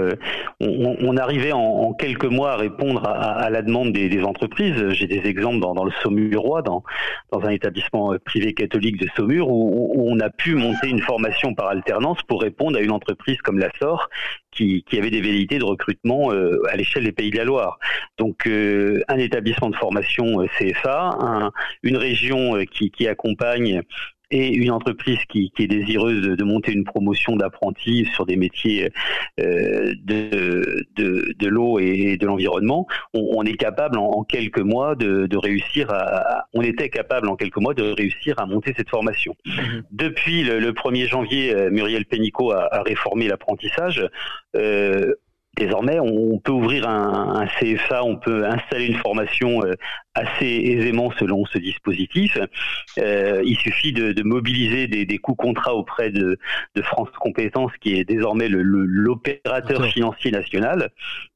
[0.61, 4.23] on, on arrivait en, en, quelques mois à répondre à, à la demande des, des
[4.23, 4.91] entreprises.
[4.91, 6.85] J'ai des exemples dans, dans le Saumurois, dans,
[7.33, 11.55] dans un établissement privé catholique de Saumur, où, où, on a pu monter une formation
[11.55, 14.09] par alternance pour répondre à une entreprise comme la SOR
[14.55, 17.79] qui, qui avait des velléités de recrutement euh, à l'échelle des Pays de la Loire.
[18.19, 21.51] Donc euh, un établissement de formation euh, CFA, un,
[21.83, 23.83] une région qui, qui accompagne
[24.35, 28.35] et une entreprise qui, qui est désireuse de, de, monter une promotion d'apprentis sur des
[28.35, 28.91] métiers
[29.39, 34.59] euh, de, de, de l'eau et de l'environnement, on, on, est capable en, en quelques
[34.59, 38.75] mois de, de, réussir à, on était capable en quelques mois de réussir à monter
[38.77, 39.37] cette formation.
[39.47, 39.53] Mmh.
[39.93, 44.05] Depuis le, le, 1er janvier, Muriel Pénicaud a, a réformé l'apprentissage.
[44.57, 45.15] Euh,
[45.57, 49.63] désormais, on peut ouvrir un, un, CFA, on peut installer une formation
[50.15, 52.39] assez aisément selon ce dispositif.
[52.99, 56.39] Euh, il suffit de, de mobiliser des, des coûts contrats auprès de,
[56.75, 60.91] de, France Compétences, qui est désormais l'opérateur le, financier national.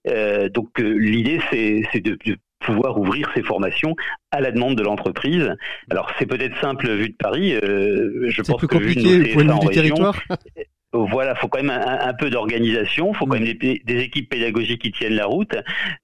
[0.09, 3.97] Euh, donc l'idée, c'est de, de pouvoir ouvrir ces formations
[4.31, 5.55] à la demande de l'entreprise.
[5.91, 7.55] Alors c'est peut-être simple vu de Paris.
[7.55, 10.17] Euh, je pense plus que compliqué vu de du territoire.
[11.07, 14.83] Voilà, faut quand même un, un peu d'organisation, faut quand même des, des, équipes pédagogiques
[14.83, 15.55] qui tiennent la route.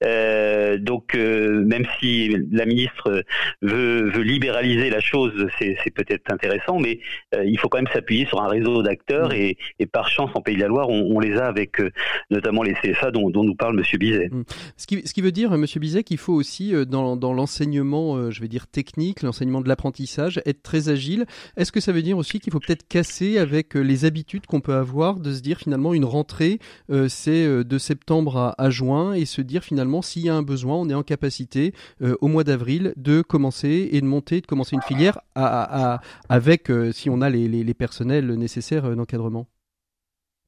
[0.03, 3.23] Euh, donc, euh, même si la ministre
[3.61, 6.99] veut, veut libéraliser la chose, c'est peut-être intéressant, mais
[7.35, 10.41] euh, il faut quand même s'appuyer sur un réseau d'acteurs et, et, par chance, en
[10.41, 11.81] Pays de la Loire, on, on les a avec
[12.29, 14.29] notamment les CFA dont, dont, nous parle Monsieur Bizet.
[14.77, 18.41] Ce qui, ce qui veut dire, Monsieur Bizet, qu'il faut aussi dans, dans l'enseignement, je
[18.41, 21.25] vais dire technique, l'enseignement de l'apprentissage, être très agile.
[21.57, 24.73] Est-ce que ça veut dire aussi qu'il faut peut-être casser avec les habitudes qu'on peut
[24.73, 29.25] avoir de se dire finalement une rentrée, euh, c'est euh, de septembre à, juin et
[29.25, 32.43] se dire finalement s'il y a un besoin, on est en capacité euh, au mois
[32.43, 37.29] d'avril de commencer et de monter, de commencer une filière à, avec si on a
[37.29, 39.47] les, les, personnels nécessaires d'encadrement.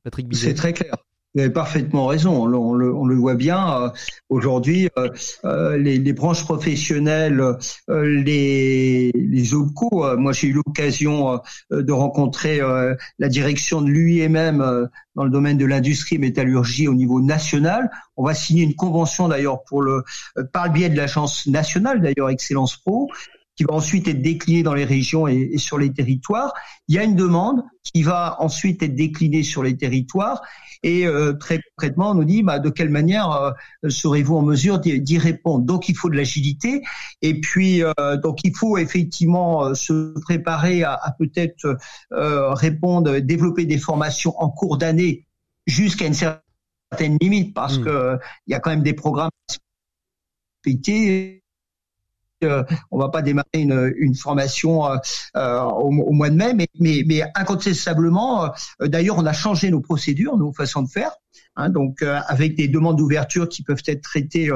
[0.04, 0.34] Patrick.
[0.34, 1.07] C'est très clair.
[1.38, 2.32] Vous avez parfaitement raison.
[2.32, 3.90] On, on, le, on le, voit bien euh,
[4.28, 4.90] aujourd'hui.
[4.98, 5.10] Euh,
[5.46, 7.40] euh, les, les, branches professionnelles,
[7.88, 10.18] les, les OPCO.
[10.18, 12.60] moi, j'ai eu l'occasion de rencontrer
[13.20, 17.92] la direction de l'UIMM dans le domaine de l'industrie métallurgie au niveau national.
[18.16, 20.04] On va signer une convention d'ailleurs pour le
[20.54, 23.12] par le biais de l'agence nationale d'ailleurs Excellence Pro
[23.56, 26.54] qui va ensuite être déclinée dans les régions et, et, sur les territoires.
[26.88, 30.42] Il y a une demande qui va ensuite être déclinée sur les territoires
[30.84, 33.52] et euh, très concrètement on nous dit bah, de quelle manière euh,
[33.90, 35.66] serez-vous en mesure d'y répondre?
[35.66, 36.82] Donc il faut de l'agilité
[37.22, 41.78] et puis euh, donc il faut effectivement euh, se préparer à, à peut-être
[42.12, 45.26] euh, répondre, développer des formations en cours d'année
[45.66, 47.84] jusqu'à une certaine limite parce mmh.
[47.84, 49.32] que il y a quand même des programmes
[52.44, 54.98] euh, on va pas démarrer une, une formation euh,
[55.36, 58.46] euh au, au, mois de mai, mais, mais, mais incontestablement,
[58.82, 61.12] euh, d'ailleurs, on a changé nos procédures, nos façons de faire.
[61.56, 64.50] Hein, donc euh, avec des demandes d'ouverture qui peuvent être traitées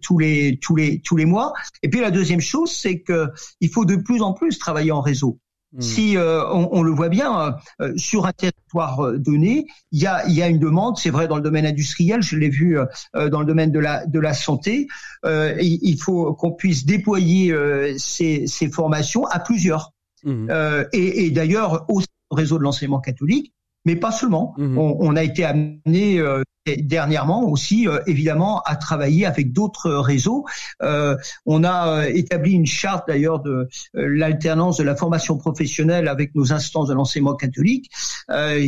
[0.00, 1.52] tous les tous les tous les mois.
[1.82, 3.28] Et puis la deuxième chose, c'est que
[3.60, 5.38] il faut de plus en plus travailler en réseau.
[5.72, 5.80] Hmm.
[5.80, 10.06] Si euh, on, on, le voit bien euh, sur un territoire euh, donné, il y
[10.06, 10.96] a, y a une demande.
[10.98, 14.04] C'est vrai dans le domaine industriel, je l'ai vu euh, dans le domaine de la
[14.04, 14.88] de la santé.
[15.24, 17.54] Euh, il faut qu'on puisse déployer
[17.98, 19.92] ces, ces, formations à plusieurs.
[20.22, 20.50] Mmh.
[20.92, 23.54] et, et d'ailleurs au réseau de l'enseignement catholique,
[23.84, 24.54] mais pas seulement.
[24.58, 24.78] Mmh.
[24.78, 26.42] On, on, a été amené euh,
[26.78, 30.44] dernièrement aussi, euh, évidemment, à travailler avec d'autres réseaux.
[30.82, 31.16] Euh,
[31.46, 36.88] on a établi une charte d'ailleurs de l'alternance de la formation professionnelle avec nos instances
[36.88, 37.90] de l'enseignement catholique,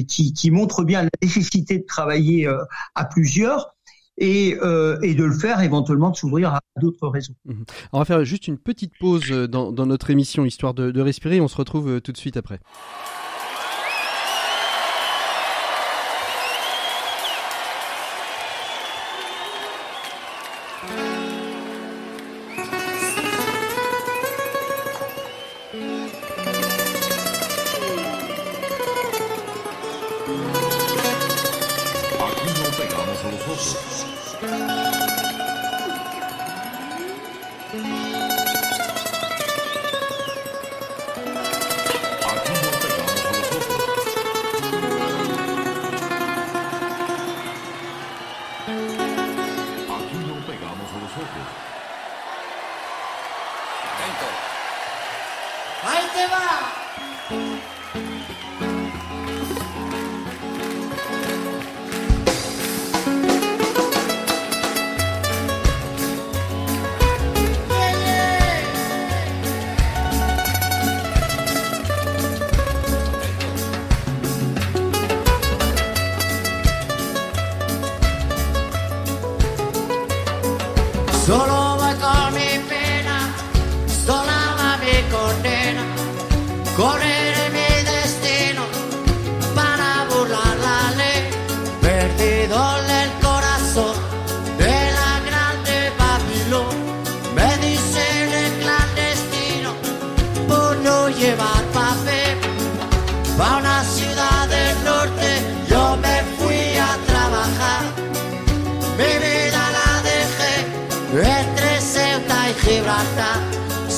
[0.09, 2.49] qui, qui, montre bien la nécessité de travailler
[2.95, 3.75] à plusieurs.
[4.19, 7.33] Et, et, de le faire éventuellement de s'ouvrir à d'autres réseaux.
[7.47, 7.63] Mmh.
[7.93, 11.41] On va faire juste une petite pause dans, dans notre émission histoire de, de respirer.
[11.41, 12.61] On se retrouve tout de suite après.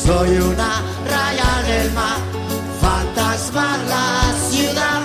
[0.04, 2.18] Soy una raya en el mar,
[2.78, 5.00] fantasma la ciudad,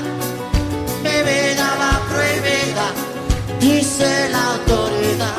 [1.01, 2.87] bebida la prohibida,
[3.61, 5.37] dice la autoridad.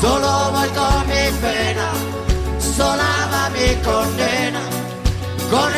[0.00, 1.88] Solo voy con mi pena,
[2.76, 4.62] sola va mi condena,
[5.50, 5.72] con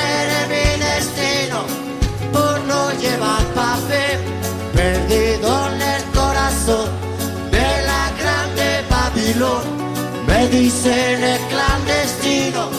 [10.38, 12.70] Me dicen el clandestino,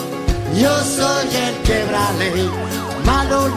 [0.56, 2.32] yo soy el quebrale,
[3.04, 3.48] mano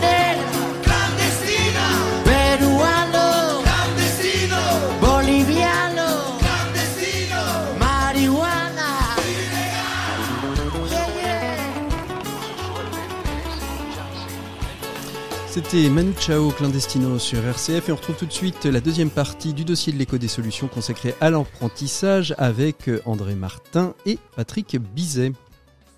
[15.54, 19.54] C'était Manu Chao Clandestino sur RCF et on retrouve tout de suite la deuxième partie
[19.54, 25.32] du dossier de l'écho des solutions consacré à l'apprentissage avec André Martin et Patrick Bizet.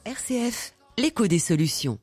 [0.03, 1.99] RCF, l'écho des solutions.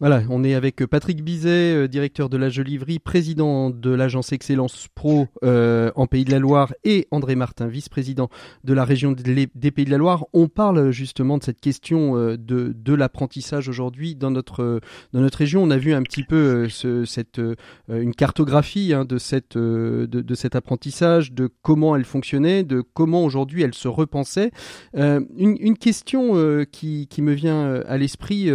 [0.00, 4.86] Voilà, on est avec Patrick Bizet, euh, directeur de la Jolivrerie, président de l'agence Excellence
[4.94, 8.28] Pro euh, en Pays de la Loire, et André Martin, vice-président
[8.62, 10.26] de la région des Pays de la Loire.
[10.32, 14.80] On parle justement de cette question euh, de, l'apprentissage aujourd'hui dans notre
[15.12, 15.64] dans notre région.
[15.64, 17.40] On a vu un petit peu ce, cette
[17.88, 23.62] une cartographie hein, de cette de, cet apprentissage, de comment elle fonctionnait, de comment aujourd'hui
[23.62, 24.52] elle se repensait.
[24.94, 28.50] Une, une question qui, qui me vient à l'esprit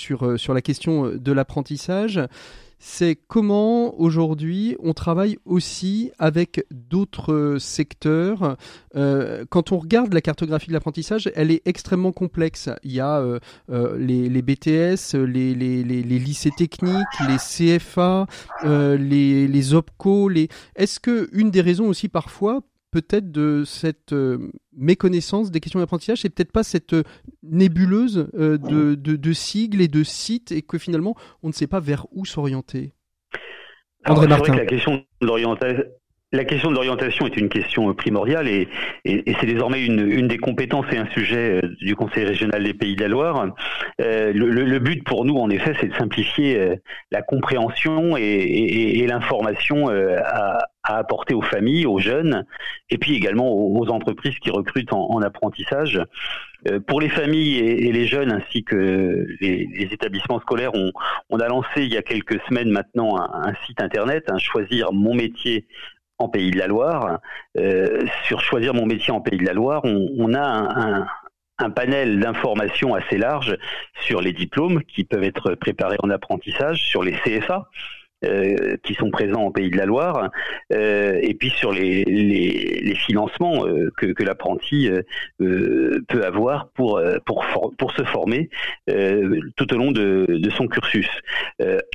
[0.00, 2.20] sur, euh, sur la question de l'apprentissage,
[2.80, 8.56] c'est comment aujourd'hui on travaille aussi avec d'autres euh, secteurs.
[8.96, 12.70] Euh, quand on regarde la cartographie de l'apprentissage, elle est extrêmement complexe.
[12.82, 13.38] Il y a euh,
[13.70, 16.94] euh, les, BTS, les, lycées techniques,
[17.28, 17.36] les
[17.78, 18.26] CFA,
[18.64, 20.30] euh, les, OPCO.
[20.74, 26.20] Est-ce que une des raisons aussi parfois peut-être de cette euh, méconnaissance des questions d'apprentissage,
[26.22, 27.02] c'est peut-être pas cette euh,
[27.42, 31.66] nébuleuse euh, de, de, de sigles et de sites et que finalement on ne sait
[31.66, 32.92] pas vers où s'orienter.
[34.06, 34.52] André Martin.
[34.54, 35.84] que la question de l'orientation.
[36.32, 38.68] La question de l'orientation est une question primordiale et,
[39.04, 42.72] et, et c'est désormais une, une des compétences et un sujet du Conseil régional des
[42.72, 43.52] Pays de la Loire.
[44.00, 46.76] Euh, le, but pour nous, en effet, c'est de simplifier
[47.10, 50.60] la compréhension et, et- et l'information à,
[50.90, 52.44] à apporter aux familles, aux jeunes,
[52.90, 56.00] et puis également aux, entreprises qui recrutent en, en apprentissage.
[56.68, 60.72] Euh, pour les familles et, les jeunes ainsi que les, établissements scolaires,
[61.30, 65.14] on, a lancé il y a quelques semaines maintenant un, site internet, un choisir mon
[65.14, 65.66] métier
[66.18, 67.20] en Pays de la Loire.
[67.58, 71.06] Euh, sur choisir mon métier en Pays de la Loire, on, a un, un-
[71.60, 73.56] un panel d'informations assez large
[74.06, 77.68] sur les diplômes qui peuvent être préparés en apprentissage, sur les CFA.
[78.22, 80.30] Euh, qui sont présents en Pays de la Loire,
[80.74, 82.04] euh, et puis sur les,
[82.94, 84.90] financements euh, que, l'apprenti
[85.38, 88.50] peut avoir pour, pour, pour se former
[89.56, 91.08] tout au long de, son cursus.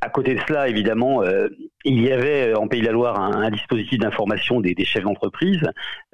[0.01, 1.21] À côté de cela, évidemment,
[1.83, 5.61] il y avait en Pays de la Loire un, dispositif d'information des, chefs d'entreprise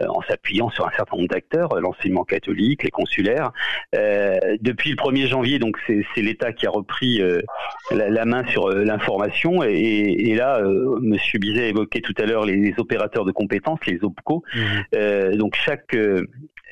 [0.06, 3.52] en s'appuyant sur un certain nombre d'acteurs, l'enseignement catholique, les consulaires.
[3.94, 7.22] Depuis le 1er janvier, donc c'est l'État qui a repris
[7.92, 10.01] la, main sur l'information et
[10.36, 14.44] là, euh, Monsieur Bizet évoquait tout à l'heure les, les opérateurs de compétences, les OPCO.
[14.96, 16.28] Euh, donc chaque euh,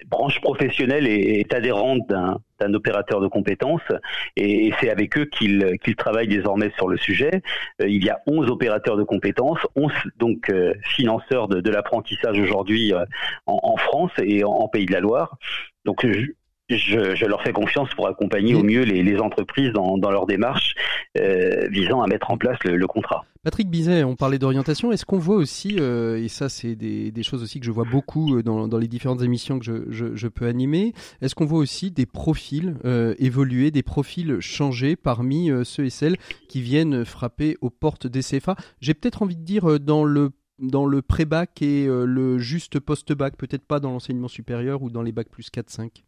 [0.08, 3.90] branche professionnelle est, est adhérente d'un d'un opérateur de compétences
[4.36, 7.42] et, et c'est avec eux qu'il qu'il travaille désormais sur le sujet.
[7.82, 12.38] Euh, il y a 11 opérateurs de compétences, 11 donc euh, financeurs de, de l'apprentissage
[12.38, 13.06] aujourd'hui euh,
[13.46, 15.38] en, en France et en, en Pays de la Loire.
[15.86, 16.32] Donc je,
[16.78, 20.26] je, je leur fais confiance pour accompagner au mieux les, les entreprises dans, dans leur
[20.28, 20.76] démarche
[21.18, 23.26] euh, visant à mettre en place le, le contrat.
[23.44, 24.92] Patrick Bizet, on parlait d'orientation.
[24.92, 27.86] Est-ce qu'on voit aussi, euh, et ça c'est des, des choses aussi que je vois
[27.86, 31.46] beaucoup euh, dans, dans les différentes émissions que je, je, je peux animer, est-ce qu'on
[31.46, 36.18] voit aussi des profils euh, évoluer, des profils changer parmi ceux et celles
[36.48, 40.86] qui viennent frapper aux portes des CFA J'ai peut-être envie de dire dans le dans
[40.86, 45.30] le pré-bac et le juste post-bac, peut-être pas dans l'enseignement supérieur ou dans les bacs
[45.30, 46.04] plus 4-5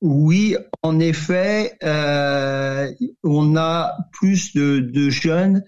[0.00, 2.90] Oui, en effet, euh,
[3.22, 5.64] on a plus de, jeunes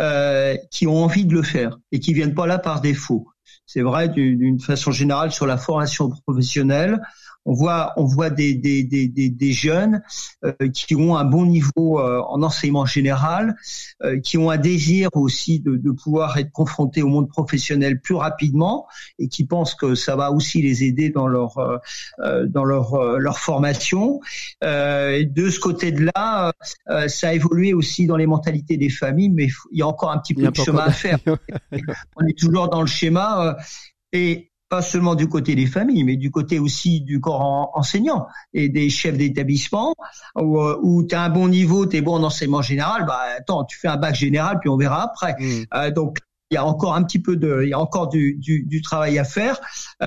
[0.00, 3.28] euh, qui ont envie de le faire et qui viennent pas là par défaut.
[3.66, 7.00] C'est vrai du- d'une façon générale sur la formation professionnelle.
[7.46, 10.02] On voit, on voit des, des, des, des, des jeunes
[10.44, 13.54] euh, qui ont un bon niveau euh, en enseignement général,
[14.02, 18.14] euh, qui ont un désir aussi de, de pouvoir être confrontés au monde professionnel plus
[18.14, 18.86] rapidement
[19.18, 21.76] et qui pensent que ça va aussi les aider dans leur euh,
[22.20, 24.20] euh, dans leur euh, leur formation.
[24.62, 26.52] Euh, et de ce côté-là,
[26.88, 30.10] euh, ça a évolué aussi dans les mentalités des familles, mais il y a encore
[30.10, 31.18] un petit peu de chemin à faire.
[32.16, 33.54] On est toujours dans le schéma euh,
[34.12, 38.26] et pas seulement du côté des familles, mais du côté aussi du corps en- enseignant
[38.52, 39.94] et des chefs d'établissement
[40.36, 43.20] où, euh, où tu as un bon niveau, tu es bon en enseignement général, bah
[43.38, 45.36] attends, tu fais un bac général puis on verra après.
[45.38, 45.64] Mm.
[45.74, 46.18] Euh, donc
[46.50, 48.82] il y a encore un petit peu de, il y a encore du, du, du
[48.82, 49.60] travail à faire.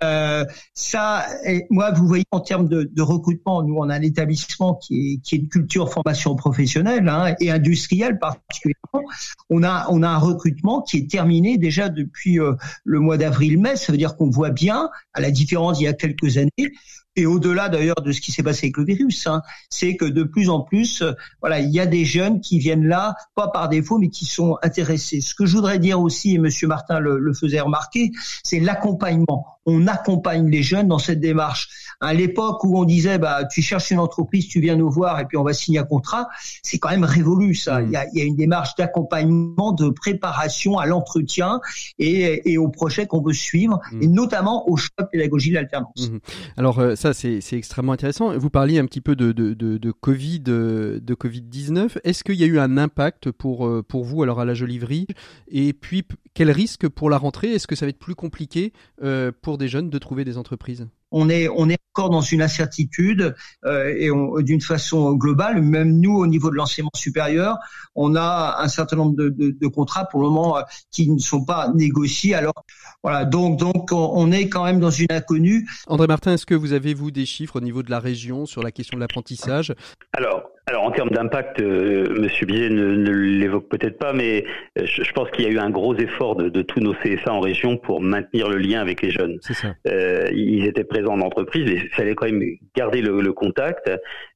[0.04, 1.26] Euh, ça,
[1.70, 5.18] moi, vous voyez, en termes de, de, recrutement, nous, on a un établissement qui est,
[5.22, 9.10] qui est une culture formation professionnelle hein, et industrielle particulièrement.
[9.50, 13.76] On a, on a un recrutement qui est terminé déjà depuis euh, le mois d'avril-mai.
[13.76, 16.72] Ça veut dire qu'on voit bien, à la différence il y a quelques années,
[17.18, 20.24] et au-delà d'ailleurs de ce qui s'est passé avec le virus, hein, c'est que de
[20.24, 23.70] plus en plus, euh, voilà, il y a des jeunes qui viennent là, pas par
[23.70, 25.20] défaut, mais qui sont intéressés.
[25.20, 28.12] Ce que je voudrais dire aussi, et Monsieur Martin le, le faisait remarquer,
[28.44, 29.58] c'est l'accompagnement.
[29.66, 31.70] On accompagne les jeunes dans cette démarche.
[32.00, 35.26] À l'époque où on disait, bah, tu cherches une entreprise, tu viens nous voir et
[35.26, 36.28] puis on va signer un contrat,
[36.62, 37.82] c'est quand même révolu ça.
[37.82, 41.60] Il, y a, il, y a, une démarche d'accompagnement, de préparation à l'entretien
[42.00, 44.04] et, et, au projet qu'on veut suivre, mmh.
[44.04, 46.10] et notamment au choix de pédagogie de l'alternance.
[46.12, 46.18] Mmh.
[46.58, 48.38] Alors euh, ça, c'est extrêmement intéressant.
[48.38, 51.98] Vous parliez un petit peu de, de, de, de Covid, de Covid 19.
[52.04, 55.08] Est-ce qu'il y a eu un impact pour pour vous alors à la Jolivrie
[55.48, 56.04] Et puis
[56.38, 57.54] quel risque pour la rentrée?
[57.54, 58.72] Est-ce que ça va être plus compliqué
[59.02, 60.88] euh, pour des jeunes de trouver des entreprises?
[61.10, 63.34] On est, on est encore dans une incertitude
[63.66, 64.12] euh, et
[64.44, 65.64] d'une façon globale.
[65.64, 67.58] Même nous, au niveau de l'enseignement supérieur,
[67.96, 70.62] on a un certain nombre de, de, de contrats pour le moment euh,
[70.92, 72.36] qui ne sont pas négociés.
[72.36, 72.66] Alors
[73.02, 75.68] voilà, donc donc on est quand même dans une inconnue.
[75.88, 78.62] André Martin, est-ce que vous avez vous des chiffres au niveau de la région sur
[78.62, 79.74] la question de l'apprentissage?
[80.14, 84.44] Alors alors en termes d'impact, euh, Monsieur Bizet ne, ne l'évoque peut-être pas, mais
[84.78, 86.94] euh, je, je, pense qu'il y a eu un gros effort de, de, tous nos
[86.94, 89.38] CFA en région pour maintenir le lien avec les jeunes.
[89.42, 89.76] Ça.
[89.88, 92.44] Euh, ils étaient présents en entreprise, mais il fallait quand même
[92.76, 93.90] garder le, le contact,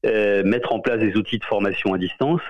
[0.05, 2.41] euh, mettre en place des outils de formation à distance.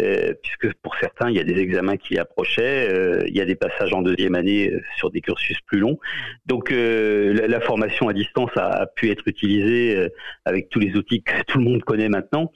[0.00, 3.44] Euh, puisque pour certains, il y a des examens qui approchaient, euh, il y a
[3.44, 5.98] des passages en deuxième année sur des cursus plus longs.
[6.46, 10.08] Donc la, la, formation à distance a, a pu être utilisée
[10.46, 12.50] avec tous les outils que tout le monde connaît maintenant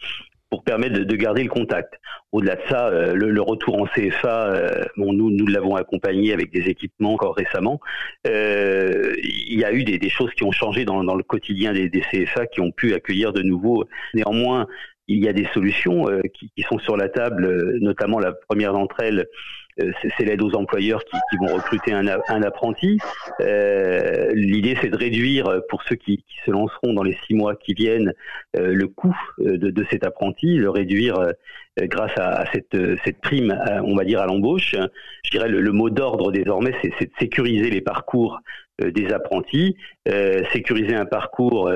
[0.50, 1.94] pour permettre de, de, garder le contact.
[2.32, 6.32] Au-delà de ça, euh, le, le, retour en CFA, euh, bon, nous, nous l'avons accompagné
[6.32, 7.80] avec des équipements encore récemment.
[8.26, 11.72] Euh, il y a eu des, des, choses qui ont changé dans, dans le quotidien
[11.72, 13.84] des, des, CFA, qui ont pu accueillir de nouveau.
[14.14, 14.66] Néanmoins,
[15.08, 18.72] il y a des solutions euh, qui, qui, sont sur la table, notamment la première
[18.72, 19.24] d'entre elles euh,
[19.78, 22.98] c'est l'aide aux employeurs qui, qui, vont recruter un, un apprenti.
[23.40, 27.34] Euh, L'idée, c'est de réduire euh, pour ceux qui, qui, se lanceront dans les six
[27.34, 28.12] mois qui viennent
[28.56, 31.32] euh, le coût de, de, cet apprenti, le réduire
[31.78, 34.74] grâce à, à cette, cette, prime, on va dire à l'embauche.
[35.24, 38.40] Je dirais le, le mot d'ordre désormais, c'est de sécuriser les parcours
[38.78, 39.76] des apprentis,
[40.08, 41.70] euh, sécuriser un parcours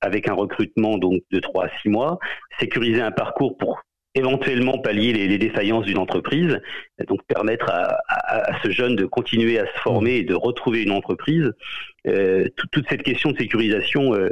[0.00, 2.18] avec un recrutement donc de 3 à 6 mois,
[2.58, 3.82] sécuriser un parcours pour
[4.16, 6.58] éventuellement pallier les, défaillances d'une entreprise,
[7.06, 11.52] donc permettre à, ce jeune de continuer à se former et de retrouver une entreprise.
[12.06, 14.30] Euh, toute, cette question de sécurisation, euh,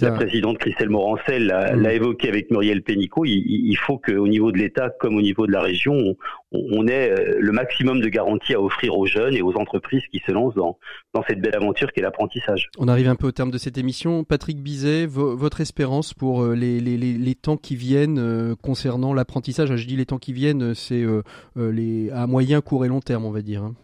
[0.00, 1.86] la présidente Christelle Morancel l'a mmh.
[1.86, 3.24] évoqué avec Muriel Pénicaud.
[3.24, 6.16] Il, il faut qu'au niveau de l'État comme au niveau de la région, on,
[6.52, 10.22] on, ait euh, le maximum de garanties à offrir aux jeunes et aux entreprises qui
[10.26, 10.78] se lancent dans,
[11.12, 12.70] dans cette belle aventure qu'est l'apprentissage.
[12.78, 14.24] On arrive un peu au terme de cette émission.
[14.24, 19.14] Patrick Bizet, vo votre espérance pour les, les, les, les, temps qui viennent euh, concernant
[19.14, 21.22] l'apprentissage, je dis les temps qui viennent, c'est euh,
[21.56, 23.62] les à moyen, court et long terme, on va dire.
[23.62, 23.74] Hein.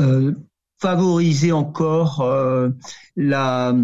[0.00, 0.32] Euh,
[0.80, 2.70] favoriser encore euh,
[3.16, 3.74] la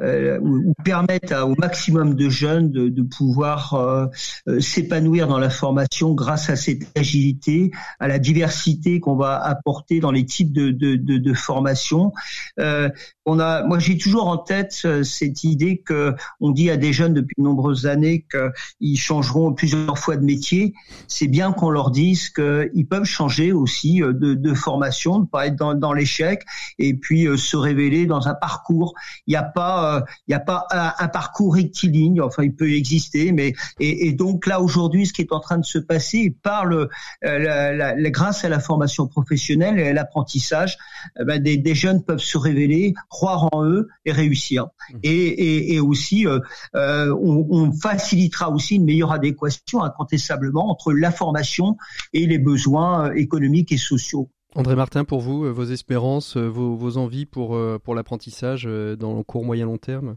[0.00, 4.06] euh, ou permettre à, au maximum de jeunes de, de pouvoir euh,
[4.48, 10.00] euh, s'épanouir dans la formation grâce à cette agilité, à la diversité qu'on va apporter
[10.00, 12.12] dans les types de, de, de, de formation.
[12.58, 12.88] Euh,
[13.26, 16.92] on a, moi, j'ai toujours en tête euh, cette idée que on dit à des
[16.92, 20.74] jeunes depuis de nombreuses années qu'ils changeront plusieurs fois de métier.
[21.08, 25.56] C'est bien qu'on leur dise qu'ils peuvent changer aussi de, de formation, ne pas être
[25.56, 26.44] dans, dans l'échec
[26.78, 28.94] et puis se révéler dans un parcours.
[29.26, 32.20] Il n'y a pas il euh, n'y a pas un, un, parcours rectiligne.
[32.20, 35.58] Enfin, il peut exister, mais et, et donc là aujourd'hui, ce qui est en train
[35.58, 36.88] de se passer, par le,
[37.24, 40.78] euh, la, la, la, grâce à la formation professionnelle et à l'apprentissage,
[41.20, 44.64] eh ben, des, des, jeunes peuvent se révéler, croire en eux et réussir.
[44.64, 44.98] Mmh.
[45.02, 46.40] Et, et, et, aussi, euh,
[46.74, 51.76] euh, on, on, facilitera aussi une meilleure adéquation incontestablement entre la formation
[52.12, 54.30] et les besoins euh, économiques et sociaux.
[54.56, 58.64] André Martin, pour vous, euh, vos espérances, euh, vos, vos envies pour, euh, pour l'apprentissage
[58.64, 60.16] dans le court, moyen, long terme?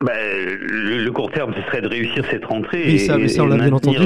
[0.00, 3.42] Ben, le, le, court terme, ce serait de réussir cette rentrée oui, et, ça, ça,
[3.42, 3.98] on l'a bien entendu.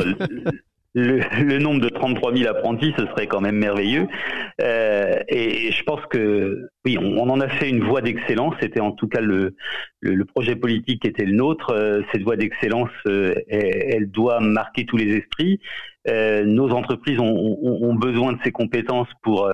[0.94, 4.08] Le, le, nombre de 33 000 apprentis, ce serait quand même merveilleux.
[4.60, 8.54] Euh, et, et, je pense que oui, on, on en a fait une voie d'excellence.
[8.60, 9.54] C'était en tout cas le,
[10.00, 12.02] le, le, projet politique qui était le nôtre.
[12.12, 15.60] Cette voie d'excellence, elle, elle, doit marquer tous les esprits.
[16.08, 19.52] Euh, nos entreprises ont, ont, ont, besoin de ces compétences pour euh,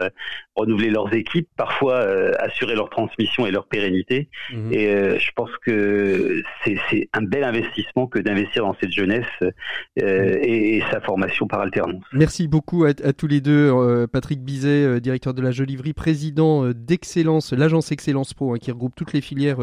[0.56, 4.30] renouveler leurs équipes, parfois euh, assurer leur transmission et leur pérennité.
[4.52, 4.72] Mhm.
[4.72, 9.26] Et je pense que c'est un bel investissement que d'investir dans cette jeunesse
[9.96, 12.02] et, et, sa formation par alternance.
[12.12, 14.06] Merci beaucoup à, à tous les deux.
[14.10, 19.12] Patrick Bizet, directeur de la Jolivry, président d'Excellence, l'agence Excellence Pro, hein, qui regroupe toutes
[19.12, 19.58] les filières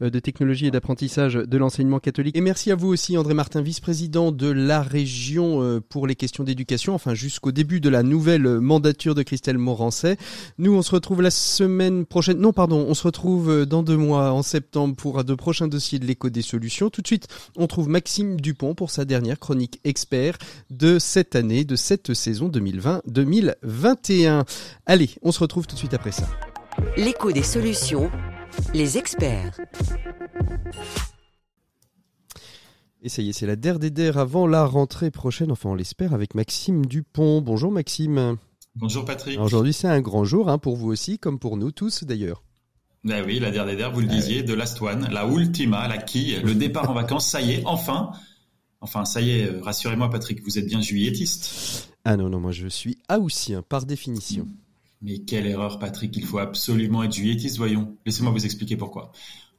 [0.00, 2.36] de technologie et d'apprentissage de l'enseignement catholique.
[2.36, 6.94] Et merci à vous aussi, André Martin, vice-président de la région pour les questions d'éducation,
[6.94, 10.16] enfin jusqu'au début de la nouvelle mandature de Christelle Morancet.
[10.58, 12.38] Nous, on se retrouve la semaine prochaine.
[12.38, 15.98] Non, pardon, on se retrouve euh, dans deux mois, en septembre, pour de prochains dossiers
[15.98, 16.90] de l'écho des solutions.
[16.90, 20.38] Tout de suite, on trouve Maxime Dupont pour sa dernière chronique expert
[20.70, 24.44] de cette année, de cette saison 2020-2021.
[24.86, 26.28] Allez, on se retrouve tout de suite après ça.
[26.96, 28.10] L'écho des solutions,
[28.74, 29.58] les experts.
[33.02, 35.74] Et ça y est, c'est la der des der avant la rentrée prochaine, enfin on
[35.74, 37.40] l'espère, avec Maxime Dupont.
[37.40, 38.36] Bonjour Maxime.
[38.74, 39.40] Bonjour Patrick.
[39.40, 42.42] Aujourd'hui c'est un grand jour, hein, pour vous aussi, comme pour nous tous d'ailleurs.
[43.02, 45.96] Ben oui, la der des der, vous le disiez, de Last One, la ultima, la
[45.96, 48.10] quille, le départ en vacances, ça y est, enfin.
[48.82, 51.90] Enfin, ça y est, rassurez-moi Patrick, vous êtes bien juilletiste.
[52.04, 54.46] Ah non, non, moi je suis haussien, par définition.
[55.00, 57.96] Mais quelle erreur Patrick, il faut absolument être juilletiste, voyons.
[58.04, 59.12] Laissez-moi vous expliquer pourquoi.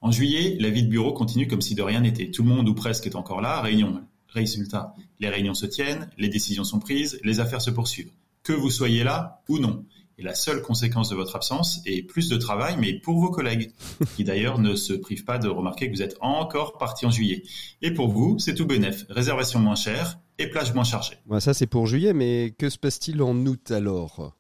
[0.03, 2.31] En juillet, la vie de bureau continue comme si de rien n'était.
[2.31, 4.01] Tout le monde ou presque est encore là, réunion.
[4.29, 8.11] Résultat, les réunions se tiennent, les décisions sont prises, les affaires se poursuivent.
[8.41, 9.85] Que vous soyez là ou non.
[10.17, 13.73] Et la seule conséquence de votre absence est plus de travail, mais pour vos collègues,
[14.15, 17.43] qui d'ailleurs ne se privent pas de remarquer que vous êtes encore parti en juillet.
[17.83, 19.05] Et pour vous, c'est tout bénef.
[19.07, 21.17] Réservation moins chère et plage moins chargée.
[21.39, 24.35] ça c'est pour juillet, mais que se passe-t-il en août alors?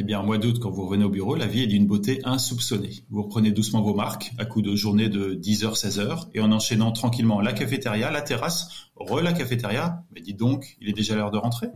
[0.00, 2.20] Eh bien, en mois d'août, quand vous revenez au bureau, la vie est d'une beauté
[2.24, 3.04] insoupçonnée.
[3.10, 6.92] Vous reprenez doucement vos marques, à coup de journée de 10h, 16h, et en enchaînant
[6.92, 10.04] tranquillement la cafétéria, la terrasse, re la cafétéria.
[10.14, 11.68] Mais dites donc, il est déjà l'heure de rentrer.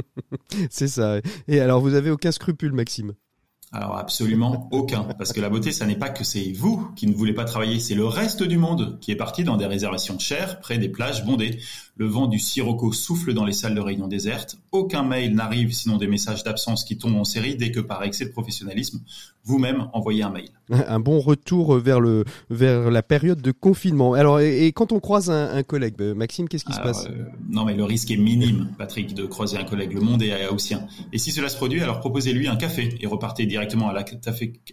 [0.70, 1.20] C'est ça.
[1.46, 3.12] Et alors, vous avez aucun scrupule, Maxime?
[3.70, 7.12] Alors absolument aucun, parce que la beauté, ça n'est pas que c'est vous qui ne
[7.12, 10.60] voulez pas travailler, c'est le reste du monde qui est parti dans des réservations chères
[10.60, 11.58] près des plages bondées.
[11.98, 14.56] Le vent du sirocco souffle dans les salles de réunion désertes.
[14.70, 18.24] Aucun mail n'arrive sinon des messages d'absence qui tombent en série dès que par excès
[18.24, 19.00] de professionnalisme,
[19.44, 20.48] vous-même envoyez un mail.
[20.70, 24.14] Un bon retour vers le vers la période de confinement.
[24.14, 27.06] Alors et, quand on croise un, collègue, euh, Maxime, qu'est-ce qui se passe?
[27.06, 29.92] euh, Non mais le risque est minime, Patrick, de croiser un collègue.
[29.92, 30.86] Le monde est haussien.
[31.12, 34.04] Et si cela se produit, alors proposez-lui un café et repartez directement à la,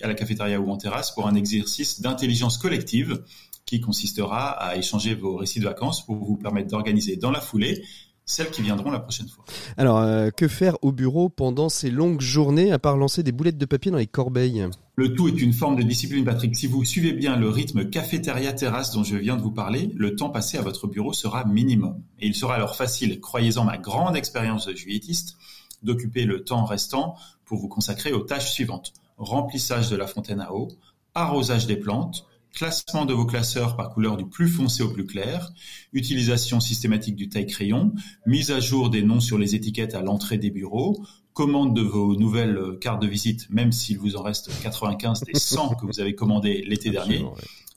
[0.02, 3.24] à la cafétéria ou en terrasse pour un exercice d'intelligence collective
[3.66, 7.84] qui consistera à échanger vos récits de vacances pour vous permettre d'organiser dans la foulée
[8.26, 9.46] celles qui viendront la prochaine fois.
[9.78, 13.58] Alors, euh, que faire au bureau pendant ces longues journées à part lancer des boulettes
[13.58, 14.68] de papier dans les corbeilles?
[14.96, 16.56] Le tout est une forme de discipline, Patrick.
[16.56, 20.30] Si vous suivez bien le rythme cafétéria-terrasse dont je viens de vous parler, le temps
[20.30, 22.02] passé à votre bureau sera minimum.
[22.20, 25.38] Et il sera alors facile, croyez-en ma grande expérience de juilletiste,
[25.84, 28.94] d'occuper le temps restant pour vous consacrer aux tâches suivantes.
[29.18, 30.70] Remplissage de la fontaine à eau,
[31.14, 32.26] arrosage des plantes,
[32.56, 35.52] classement de vos classeurs par couleur du plus foncé au plus clair,
[35.94, 37.94] utilisation systématique du taille-crayon,
[38.26, 41.04] mise à jour des noms sur les étiquettes à l'entrée des bureaux,
[41.34, 45.76] commande de vos nouvelles cartes de visite, même s'il vous en reste 95 des 100
[45.76, 47.26] que vous avez commandées l'été dernier.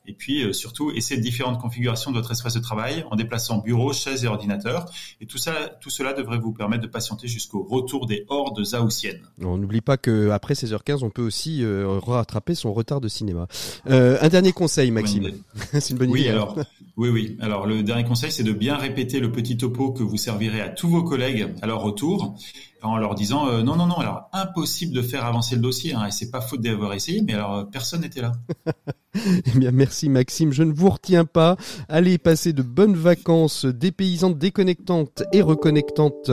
[0.08, 3.92] Et puis euh, surtout, essayez différentes configurations de votre espace de travail en déplaçant bureau,
[3.92, 4.86] chaise et ordinateur.
[5.20, 9.20] Et tout ça, tout cela devrait vous permettre de patienter jusqu'au retour des hordes haussiennes.
[9.42, 13.46] On n'oublie pas que après 16h15, on peut aussi euh, rattraper son retard de cinéma.
[13.90, 15.30] Euh, un dernier conseil, Maxime.
[15.72, 16.30] C'est une bonne oui, idée.
[16.30, 16.32] Hein.
[16.32, 16.56] Alors,
[16.98, 17.36] oui, oui.
[17.40, 20.68] Alors le dernier conseil, c'est de bien répéter le petit topo que vous servirez à
[20.68, 22.34] tous vos collègues à leur retour
[22.82, 26.06] en leur disant euh, non non non alors impossible de faire avancer le dossier hein,
[26.06, 28.32] et c'est pas faute d'avoir essayé mais alors personne n'était là.
[29.14, 31.56] eh bien merci Maxime, je ne vous retiens pas.
[31.88, 36.32] Allez passer de bonnes vacances dépaysantes, déconnectantes et reconnectantes.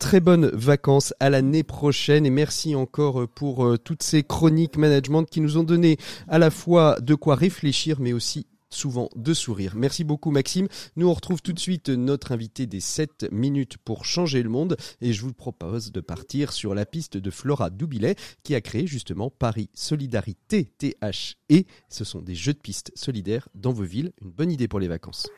[0.00, 5.22] Très bonnes vacances à l'année prochaine et merci encore pour euh, toutes ces chroniques management
[5.22, 9.74] qui nous ont donné à la fois de quoi réfléchir mais aussi souvent de sourire.
[9.76, 10.68] Merci beaucoup Maxime.
[10.96, 14.76] Nous on retrouve tout de suite notre invité des 7 minutes pour changer le monde
[15.00, 18.86] et je vous propose de partir sur la piste de Flora Doubilet qui a créé
[18.86, 21.64] justement Paris Solidarité THE.
[21.88, 24.12] Ce sont des jeux de piste solidaires dans vos villes.
[24.22, 25.28] Une bonne idée pour les vacances.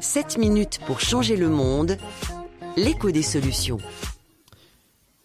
[0.00, 1.96] 7 minutes pour changer le monde.
[2.76, 3.78] L'écho des solutions.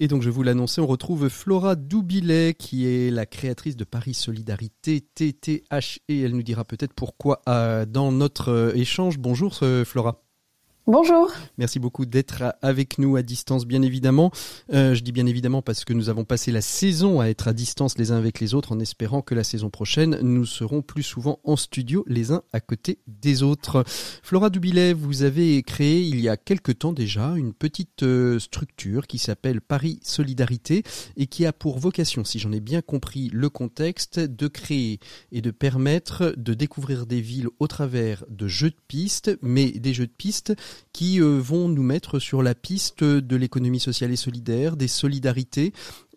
[0.03, 4.15] Et donc, je vous l'annoncer, on retrouve Flora Doubilet, qui est la créatrice de Paris
[4.15, 9.19] Solidarité, TTH, et elle nous dira peut-être pourquoi euh, dans notre euh, échange.
[9.19, 10.23] Bonjour, euh, Flora.
[10.87, 11.31] Bonjour.
[11.59, 14.31] Merci beaucoup d'être avec nous à distance, bien évidemment.
[14.73, 17.53] Euh, je dis bien évidemment parce que nous avons passé la saison à être à
[17.53, 21.03] distance les uns avec les autres en espérant que la saison prochaine, nous serons plus
[21.03, 23.83] souvent en studio les uns à côté des autres.
[24.23, 29.05] Flora Dubilet, vous avez créé il y a quelque temps déjà une petite euh, structure
[29.05, 30.81] qui s'appelle Paris Solidarité
[31.15, 34.99] et qui a pour vocation, si j'en ai bien compris le contexte, de créer
[35.31, 39.93] et de permettre de découvrir des villes au travers de jeux de pistes, mais des
[39.93, 40.55] jeux de pistes
[40.93, 45.73] qui euh, vont nous mettre sur la piste de l'économie sociale et solidaire, des solidarités.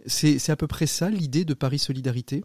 [0.07, 2.45] C'est à peu près ça l'idée de Paris Solidarité?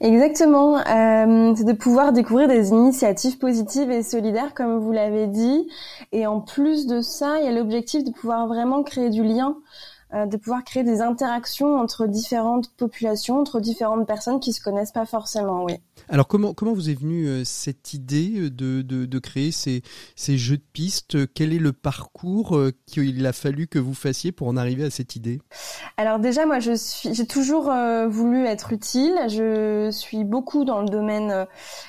[0.00, 5.68] Exactement, euh, c'est de pouvoir découvrir des initiatives positives et solidaires comme vous l'avez dit.
[6.12, 9.56] Et en plus de ça, il y a l'objectif de pouvoir vraiment créer du lien
[10.12, 14.90] euh, de pouvoir créer des interactions entre différentes populations, entre différentes personnes qui se connaissent
[14.90, 15.62] pas forcément.
[15.62, 15.74] Oui.
[16.08, 19.82] Alors comment comment vous est venue euh, cette idée euh, de, de, créer ces,
[20.16, 24.48] ces jeux de pistes Quel est le parcours qu'il a fallu que vous fassiez pour
[24.48, 25.40] en arriver à cette idée?
[25.96, 27.72] Alors déjà moi je suis j'ai toujours
[28.08, 29.14] voulu être utile.
[29.28, 31.46] Je suis beaucoup dans le domaine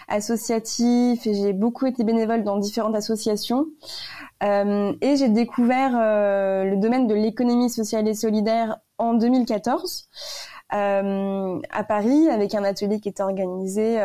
[0.08, 3.68] associatif et j'ai beaucoup été bénévole dans différentes associations.
[4.44, 10.61] Euh, et j'ai découvert euh, le domaine de l'économie sociale et solidaire en 2014 euh,
[10.72, 14.00] à Paris avec un atelier qui était organisé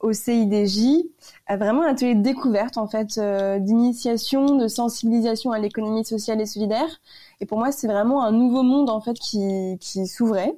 [0.00, 1.04] au CIDJ,
[1.50, 3.20] vraiment un atelier de découverte en fait,
[3.60, 7.00] d'initiation, de sensibilisation à l'économie sociale et solidaire.
[7.40, 10.54] Et pour moi, c'est vraiment un nouveau monde en fait qui, qui s'ouvrait.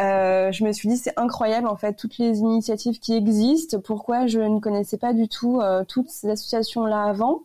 [0.00, 3.78] Euh, je me suis dit c'est incroyable en fait toutes les initiatives qui existent.
[3.80, 7.42] Pourquoi je ne connaissais pas du tout euh, toutes ces associations là avant?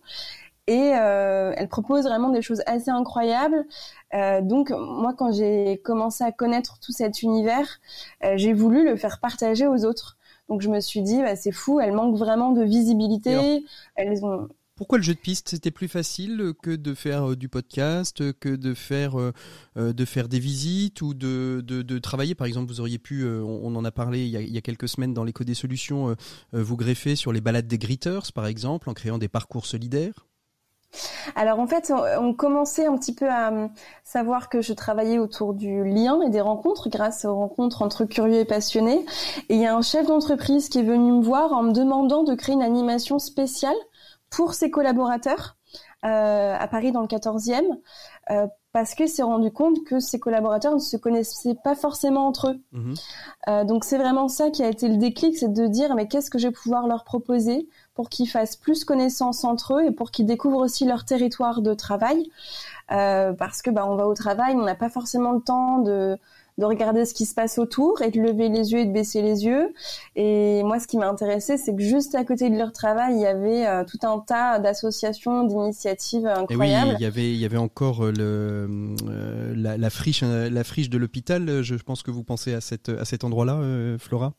[0.68, 3.66] Et euh, elle propose vraiment des choses assez incroyables.
[4.14, 7.80] Euh, donc moi, quand j'ai commencé à connaître tout cet univers,
[8.24, 10.18] euh, j'ai voulu le faire partager aux autres.
[10.50, 13.66] Donc je me suis dit, bah, c'est fou, elle manque vraiment de visibilité.
[13.96, 14.50] Elles ont...
[14.76, 18.76] Pourquoi le jeu de piste C'était plus facile que de faire du podcast, que de
[18.76, 19.16] faire
[19.76, 22.36] de faire des visites ou de, de, de, travailler?
[22.36, 24.62] Par exemple, vous auriez pu, on, en a parlé il y a, il y a
[24.62, 26.16] quelques semaines dans l'écho des solutions,
[26.54, 30.28] vous greffer sur les balades des greeters, par exemple, en créant des parcours solidaires.
[31.36, 33.68] Alors en fait, on, commençait un petit peu à euh,
[34.04, 38.40] savoir que je travaillais autour du lien et des rencontres grâce aux rencontres entre curieux
[38.40, 39.06] et passionnés.
[39.50, 42.24] Et il y a un chef d'entreprise qui est venu me voir en me demandant
[42.24, 43.76] de créer une animation spéciale
[44.30, 45.58] pour ses collaborateurs
[46.06, 47.64] euh, à Paris dans le 14e.
[48.30, 52.52] Euh, parce qu'il s'est rendu compte que ses collaborateurs ne se connaissaient pas forcément entre
[52.52, 52.60] eux.
[52.74, 52.94] Mhm.
[53.48, 56.30] Euh, donc c'est vraiment ça qui a été le déclic, c'est de dire mais qu'est-ce
[56.30, 57.68] que je vais pouvoir leur proposer
[57.98, 61.74] pour qu'ils fassent plus connaissance entre eux et pour qu'ils découvrent aussi leur territoire de
[61.74, 62.30] travail.
[62.92, 66.18] Euh, parce que bah, on va au travail, on n'a pas forcément le temps de
[66.58, 69.22] de regarder ce qui se passe autour et de lever les yeux et de baisser
[69.22, 69.74] les yeux.
[70.16, 73.22] Et moi, ce qui m'a intéressé, c'est que juste à côté de leur travail, il
[73.22, 76.88] y avait euh, tout un tas d'associations, d'initiatives incroyables.
[76.88, 78.68] Et oui, il y avait, il y avait encore euh, le,
[79.08, 81.62] euh, la, la, friche, la friche de l'hôpital.
[81.62, 84.34] Je pense que vous pensez à, cette, à cet endroit-là, Flora?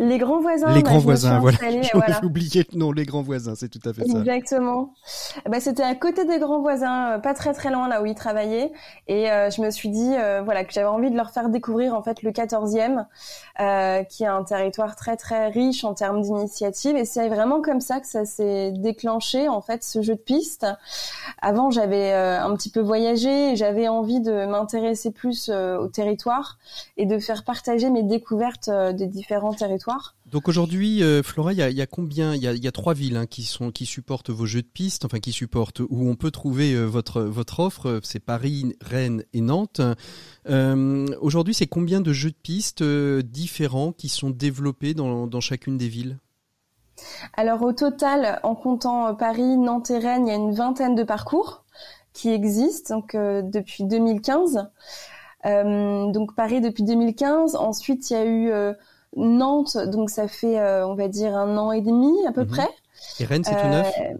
[0.00, 0.72] Les grands voisins.
[0.72, 1.58] Les grands voisins, voilà.
[1.82, 4.20] J'ai oublié le nom, les grands voisins, c'est tout à fait ça.
[4.20, 4.94] Exactement.
[5.50, 8.14] Bah, c'était à côté des grands voisins, euh, pas très très loin là où ils
[8.14, 8.70] travaillaient.
[9.08, 11.96] Et euh, je me suis dit, euh, voilà, que j'avais envie de leur faire découvrir
[11.96, 13.06] en fait le 14e,
[13.58, 16.94] euh, qui est un territoire très très riche en termes d'initiatives.
[16.94, 20.64] Et c'est vraiment comme ça que ça s'est déclenché en fait ce jeu de piste.
[21.42, 26.58] Avant, j'avais un petit peu voyagé, j'avais envie de m'intéresser plus au territoire
[26.96, 29.87] et de faire partager mes découvertes des différents territoires
[30.26, 33.44] donc aujourd'hui, euh, Flora, il y a, combien Il y a, trois villes hein, qui
[33.44, 36.84] sont qui supportent vos jeux de piste, enfin qui supportent où on peut trouver euh,
[36.84, 38.00] votre votre offre.
[38.02, 39.80] C'est Paris, Rennes et Nantes.
[40.48, 45.78] Euh, aujourd'hui, c'est combien de jeux de piste différents qui sont développés dans, dans chacune
[45.78, 46.18] des villes?
[47.34, 51.04] Alors au total, en comptant Paris, Nantes et Rennes, il y a une vingtaine de
[51.04, 51.64] parcours
[52.12, 54.68] qui existent donc depuis 2015.
[55.44, 57.54] donc Paris depuis 2015.
[57.54, 58.74] Ensuite, il y a eu
[59.18, 62.48] Nantes, donc ça fait, euh, on va dire, un an et demi à peu mhm.
[62.48, 62.68] près.
[63.20, 63.92] Et Rennes, c'est tout neuf?
[64.00, 64.14] euh,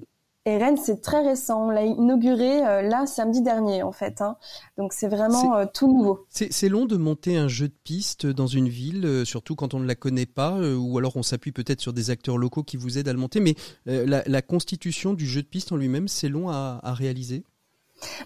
[0.44, 1.66] et Rennes, c'est très récent.
[1.66, 4.22] On l'a inauguré euh, là samedi dernier, en fait.
[4.22, 4.36] Hein.
[4.78, 6.26] Donc c'est vraiment tout nouveau.
[6.30, 9.86] C'est long de monter un jeu de piste dans une ville, surtout quand on ne
[9.86, 13.08] la connaît pas, ou alors on s'appuie peut-être sur des acteurs locaux qui vous aident
[13.08, 13.40] à le monter.
[13.40, 17.44] Mais la, constitution du jeu de piste en lui-même, c'est long à, à réaliser?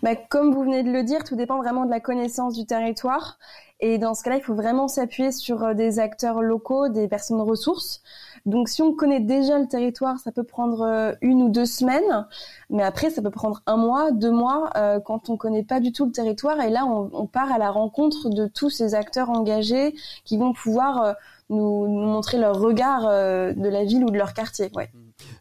[0.02, 3.38] Bah, comme vous venez de le dire, tout dépend vraiment de la connaissance du territoire.
[3.84, 7.40] Et dans ce cas-là, il faut vraiment s'appuyer sur euh, des acteurs locaux, des personnes
[7.40, 8.00] ressources.
[8.46, 12.26] Donc si on connaît déjà le territoire, ça peut prendre euh, une ou deux semaines,
[12.70, 15.90] mais après ça peut prendre un mois, deux mois euh, quand on connaît pas du
[15.90, 16.60] tout le territoire.
[16.60, 20.52] Et là, on, on, part à la rencontre de tous ces acteurs engagés qui vont
[20.52, 21.16] pouvoir
[21.50, 24.70] nous, nous, montrer leur regard de la ville ou de leur quartier.
[24.74, 24.90] Ouais.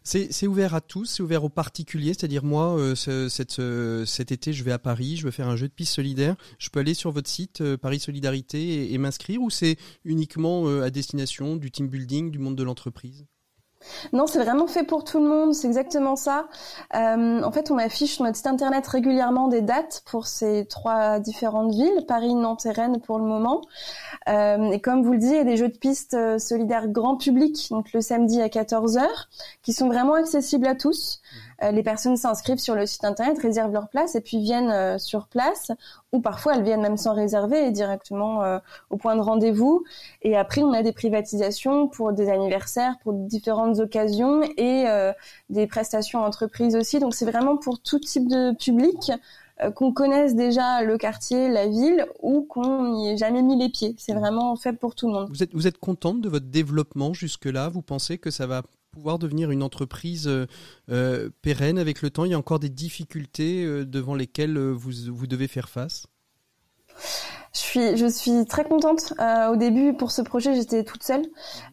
[0.04, 2.94] C'est ouvert à tous, c'est ouvert aux particuliers, c'est-à-dire moi, euh,
[4.04, 6.36] cet été, je vais à Paris, je veux faire un jeu de piste solidaire.
[6.58, 10.66] Je peux aller sur votre site euh, Paris Solidarité et, et m'inscrire ou c'est uniquement
[10.66, 13.26] euh, à destination du team building, du monde de l'entreprise?
[14.12, 16.46] Non, c'est vraiment fait pour tout le monde, c'est exactement ça.
[16.94, 21.18] Euh, en fait, on affiche sur notre site internet régulièrement des dates pour ces trois
[21.18, 23.62] différentes villes, Paris, Nantes et Rennes pour le moment.
[24.28, 26.88] Euh, et comme vous le dites, il y a des jeux de piste euh, solidaires
[26.88, 29.02] grand public, donc le samedi à 14h,
[29.62, 31.20] qui sont vraiment accessibles à tous.
[31.50, 34.98] Euh, les personnes s'inscrivent sur le site internet, réservent leur place et puis viennent euh,
[34.98, 35.70] sur place,
[36.12, 38.58] ou parfois elles viennent même sans réserver et directement euh,
[38.90, 39.84] au point de rendez-vous.
[40.22, 44.84] Et après, on a des privatisations pour des anniversaires, pour différentes occasions et
[45.50, 46.98] des prestations entreprises aussi.
[46.98, 49.12] Donc c'est vraiment pour tout type de public
[49.74, 53.94] qu'on connaisse déjà le quartier, la ville, ou qu'on n'y ait jamais mis les pieds.
[53.98, 55.28] C'est vraiment fait pour tout le monde.
[55.28, 57.68] Vous êtes, vous êtes contente de votre développement jusque-là?
[57.68, 58.62] Vous pensez que ça va
[58.92, 60.46] pouvoir devenir une entreprise euh,
[60.90, 62.24] euh, pérenne avec le temps?
[62.24, 66.06] Il y a encore des difficultés euh, devant lesquelles vous, vous devez faire face?
[67.54, 69.14] Je suis, je suis très contente.
[69.50, 71.24] au début, pour ce projet, j'étais toute seule,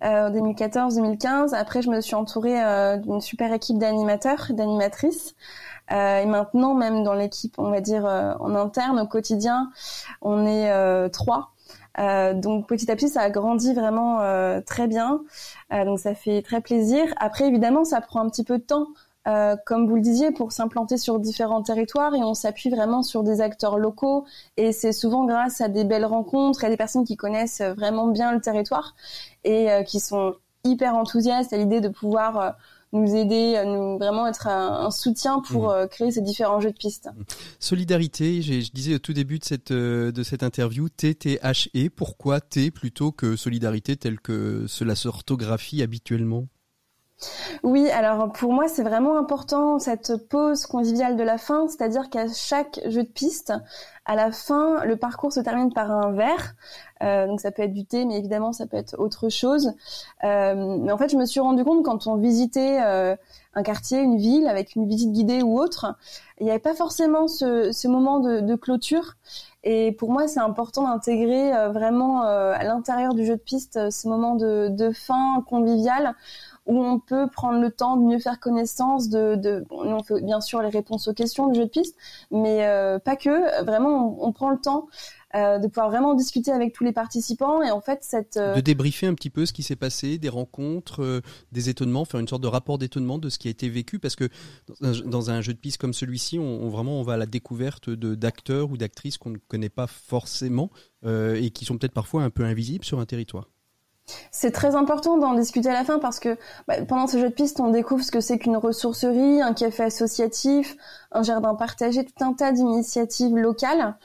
[0.02, 1.54] en 2014-2015.
[1.54, 2.58] Après, je me suis entourée
[3.00, 5.36] d'une super équipe d'animateurs, d'animatrices.
[5.90, 9.72] et maintenant, même dans l'équipe, on va dire en interne, au quotidien,
[10.22, 11.54] on est trois.
[11.98, 15.22] Euh, donc petit à petit, ça a grandi vraiment euh, très bien.
[15.74, 17.06] Euh, donc ça fait très plaisir.
[17.18, 18.88] Après, évidemment, ça prend un petit peu de temps.
[19.66, 23.42] comme vous le disiez, pour s'implanter sur différents territoires et on s'appuie vraiment sur des
[23.42, 24.26] acteurs locaux
[24.58, 28.08] et c'est souvent grâce à des belles rencontres et à des personnes qui connaissent vraiment
[28.08, 28.96] bien le territoire
[29.44, 30.34] et qui sont
[30.64, 32.56] hyper enthousiastes à l'idée de pouvoir
[32.92, 35.72] nous aider, nous vraiment être un, soutien pour mmh.
[35.72, 37.10] euh, créer ces différents jeux de piste.
[37.60, 41.70] Solidarité, je disais au tout début de cette euh, de cette interview, T T H
[41.76, 41.90] E.
[41.90, 46.48] Pourquoi T plutôt que solidarité telle que cela s'orthographie habituellement?
[47.64, 52.28] Oui, alors pour moi c'est vraiment important cette pause conviviale de la fin, c'est-à-dire qu'à
[52.28, 53.54] chaque jeu de piste,
[54.10, 56.56] à la fin, le parcours se termine par un verre.
[57.04, 59.74] Euh, donc ça peut être du thé, mais évidemment ça peut être autre chose.
[60.24, 63.16] Euh, mais en fait, je me suis rendu compte quand on visitait euh,
[63.54, 65.96] un quartier, une ville, avec une visite guidée ou autre,
[66.40, 69.14] il n'y avait pas forcément ce, moment de, de, clôture.
[69.64, 74.36] Et pour moi, c'est important d'intégrer vraiment à l'intérieur du jeu de piste ce moment
[74.36, 76.16] de, de fin convivial
[76.70, 80.62] où on peut prendre le temps de mieux faire connaissance de, on fait bien sûr
[80.62, 81.98] les réponses aux questions du jeu de piste,
[82.30, 83.64] mais euh, pas que.
[83.64, 84.88] Vraiment, on, prend le temps
[85.34, 88.62] euh, de pouvoir vraiment discuter avec tous les participants et en fait cette euh, de
[88.62, 92.44] débriefer un petit peu ce qui s'est passé, des rencontres, des étonnements, faire une sorte
[92.44, 94.30] de rapport d'étonnement de ce qui a été vécu parce que
[94.80, 98.70] dans un, jeu de piste comme celui-ci, on, vraiment on va à la découverte d'acteurs
[98.70, 100.70] ou d'actrices qu'on ne connaît pas forcément
[101.04, 103.48] et qui sont peut-être parfois un peu invisibles sur un territoire.
[104.32, 106.38] C'est très important d'en discuter à la fin parce que
[106.68, 109.84] bah, pendant ce jeu de piste, on découvre ce que c'est qu'une ressourcerie, un café
[109.84, 110.78] associatif,
[111.12, 113.96] un jardin partagé, tout un tas d'initiatives locales.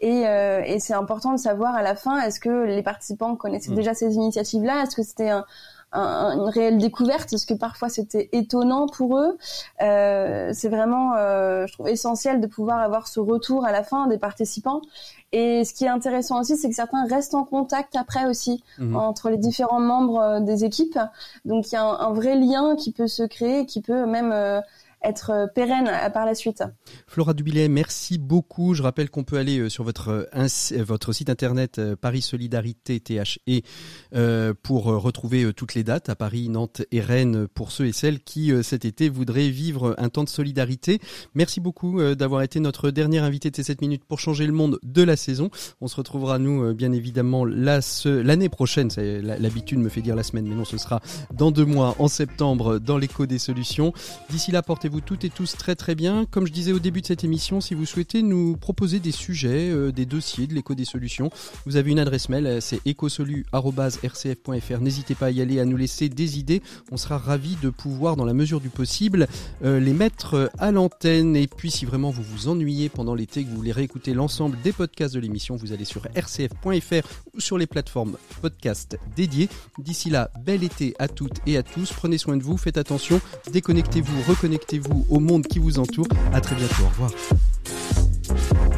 [0.00, 3.70] Et, euh, et c'est important de savoir à la fin, est-ce que les participants connaissaient
[3.70, 3.76] mmh.
[3.76, 4.82] déjà ces initiatives-là?
[4.82, 5.44] Est-ce que c'était un,
[5.92, 7.32] une réelle découverte?
[7.32, 9.38] Est-ce que parfois c'était étonnant pour eux?
[9.80, 14.08] Euh, C'est vraiment, euh, je trouve, essentiel de pouvoir avoir ce retour à la fin
[14.08, 14.80] des participants.
[15.32, 18.96] Et ce qui est intéressant aussi, c'est que certains restent en contact après aussi mhm.
[18.96, 20.98] entre les différents membres euh, des équipes.
[21.46, 24.30] Donc il y a un, un, vrai lien qui peut se créer, qui peut même
[24.32, 24.60] euh,
[25.04, 26.62] être euh, pérenne euh, par la suite.
[27.06, 28.74] Flora Dubilet, merci beaucoup.
[28.74, 30.28] Je rappelle qu'on peut aller euh, sur votre
[30.78, 33.62] votre site internet Paris Solidarité THE
[34.62, 38.52] pour retrouver toutes les dates à Paris, Nantes et Rennes pour ceux et celles qui
[38.62, 41.00] cet été voudraient vivre un temps de solidarité.
[41.34, 44.78] Merci beaucoup d'avoir été notre dernier invité de ces 7 minutes pour changer le monde
[44.82, 45.50] de la saison.
[45.80, 48.88] On se retrouvera nous bien évidemment l'année prochaine.
[48.96, 51.00] L'habitude me fait dire la semaine, mais non, ce sera
[51.32, 53.92] dans deux mois en septembre dans l'écho des solutions.
[54.30, 56.26] D'ici là, portez vous toutes et tous très très bien.
[56.30, 59.70] Comme je disais au début de cette émission, si vous souhaitez nous proposer des sujets,
[59.70, 61.30] euh, des dossiers de l'écho des solutions,
[61.64, 64.80] vous avez une adresse mail, euh, c'est ecosolu.rcf.fr.
[64.80, 66.60] N'hésitez pas à y aller, à nous laisser des idées.
[66.90, 69.28] On sera ravis de pouvoir, dans la mesure du possible,
[69.64, 71.36] euh, les mettre à l'antenne.
[71.36, 74.72] Et puis, si vraiment vous vous ennuyez pendant l'été, que vous voulez réécouter l'ensemble des
[74.72, 79.48] podcasts de l'émission, vous allez sur rcf.fr ou sur les plateformes podcast dédiées.
[79.78, 81.94] D'ici là, bel été à toutes et à tous.
[81.94, 86.06] Prenez soin de vous, faites attention, déconnectez-vous, reconnectez-vous vous, au monde qui vous entoure.
[86.32, 86.84] À très bientôt.
[86.84, 88.71] Au revoir.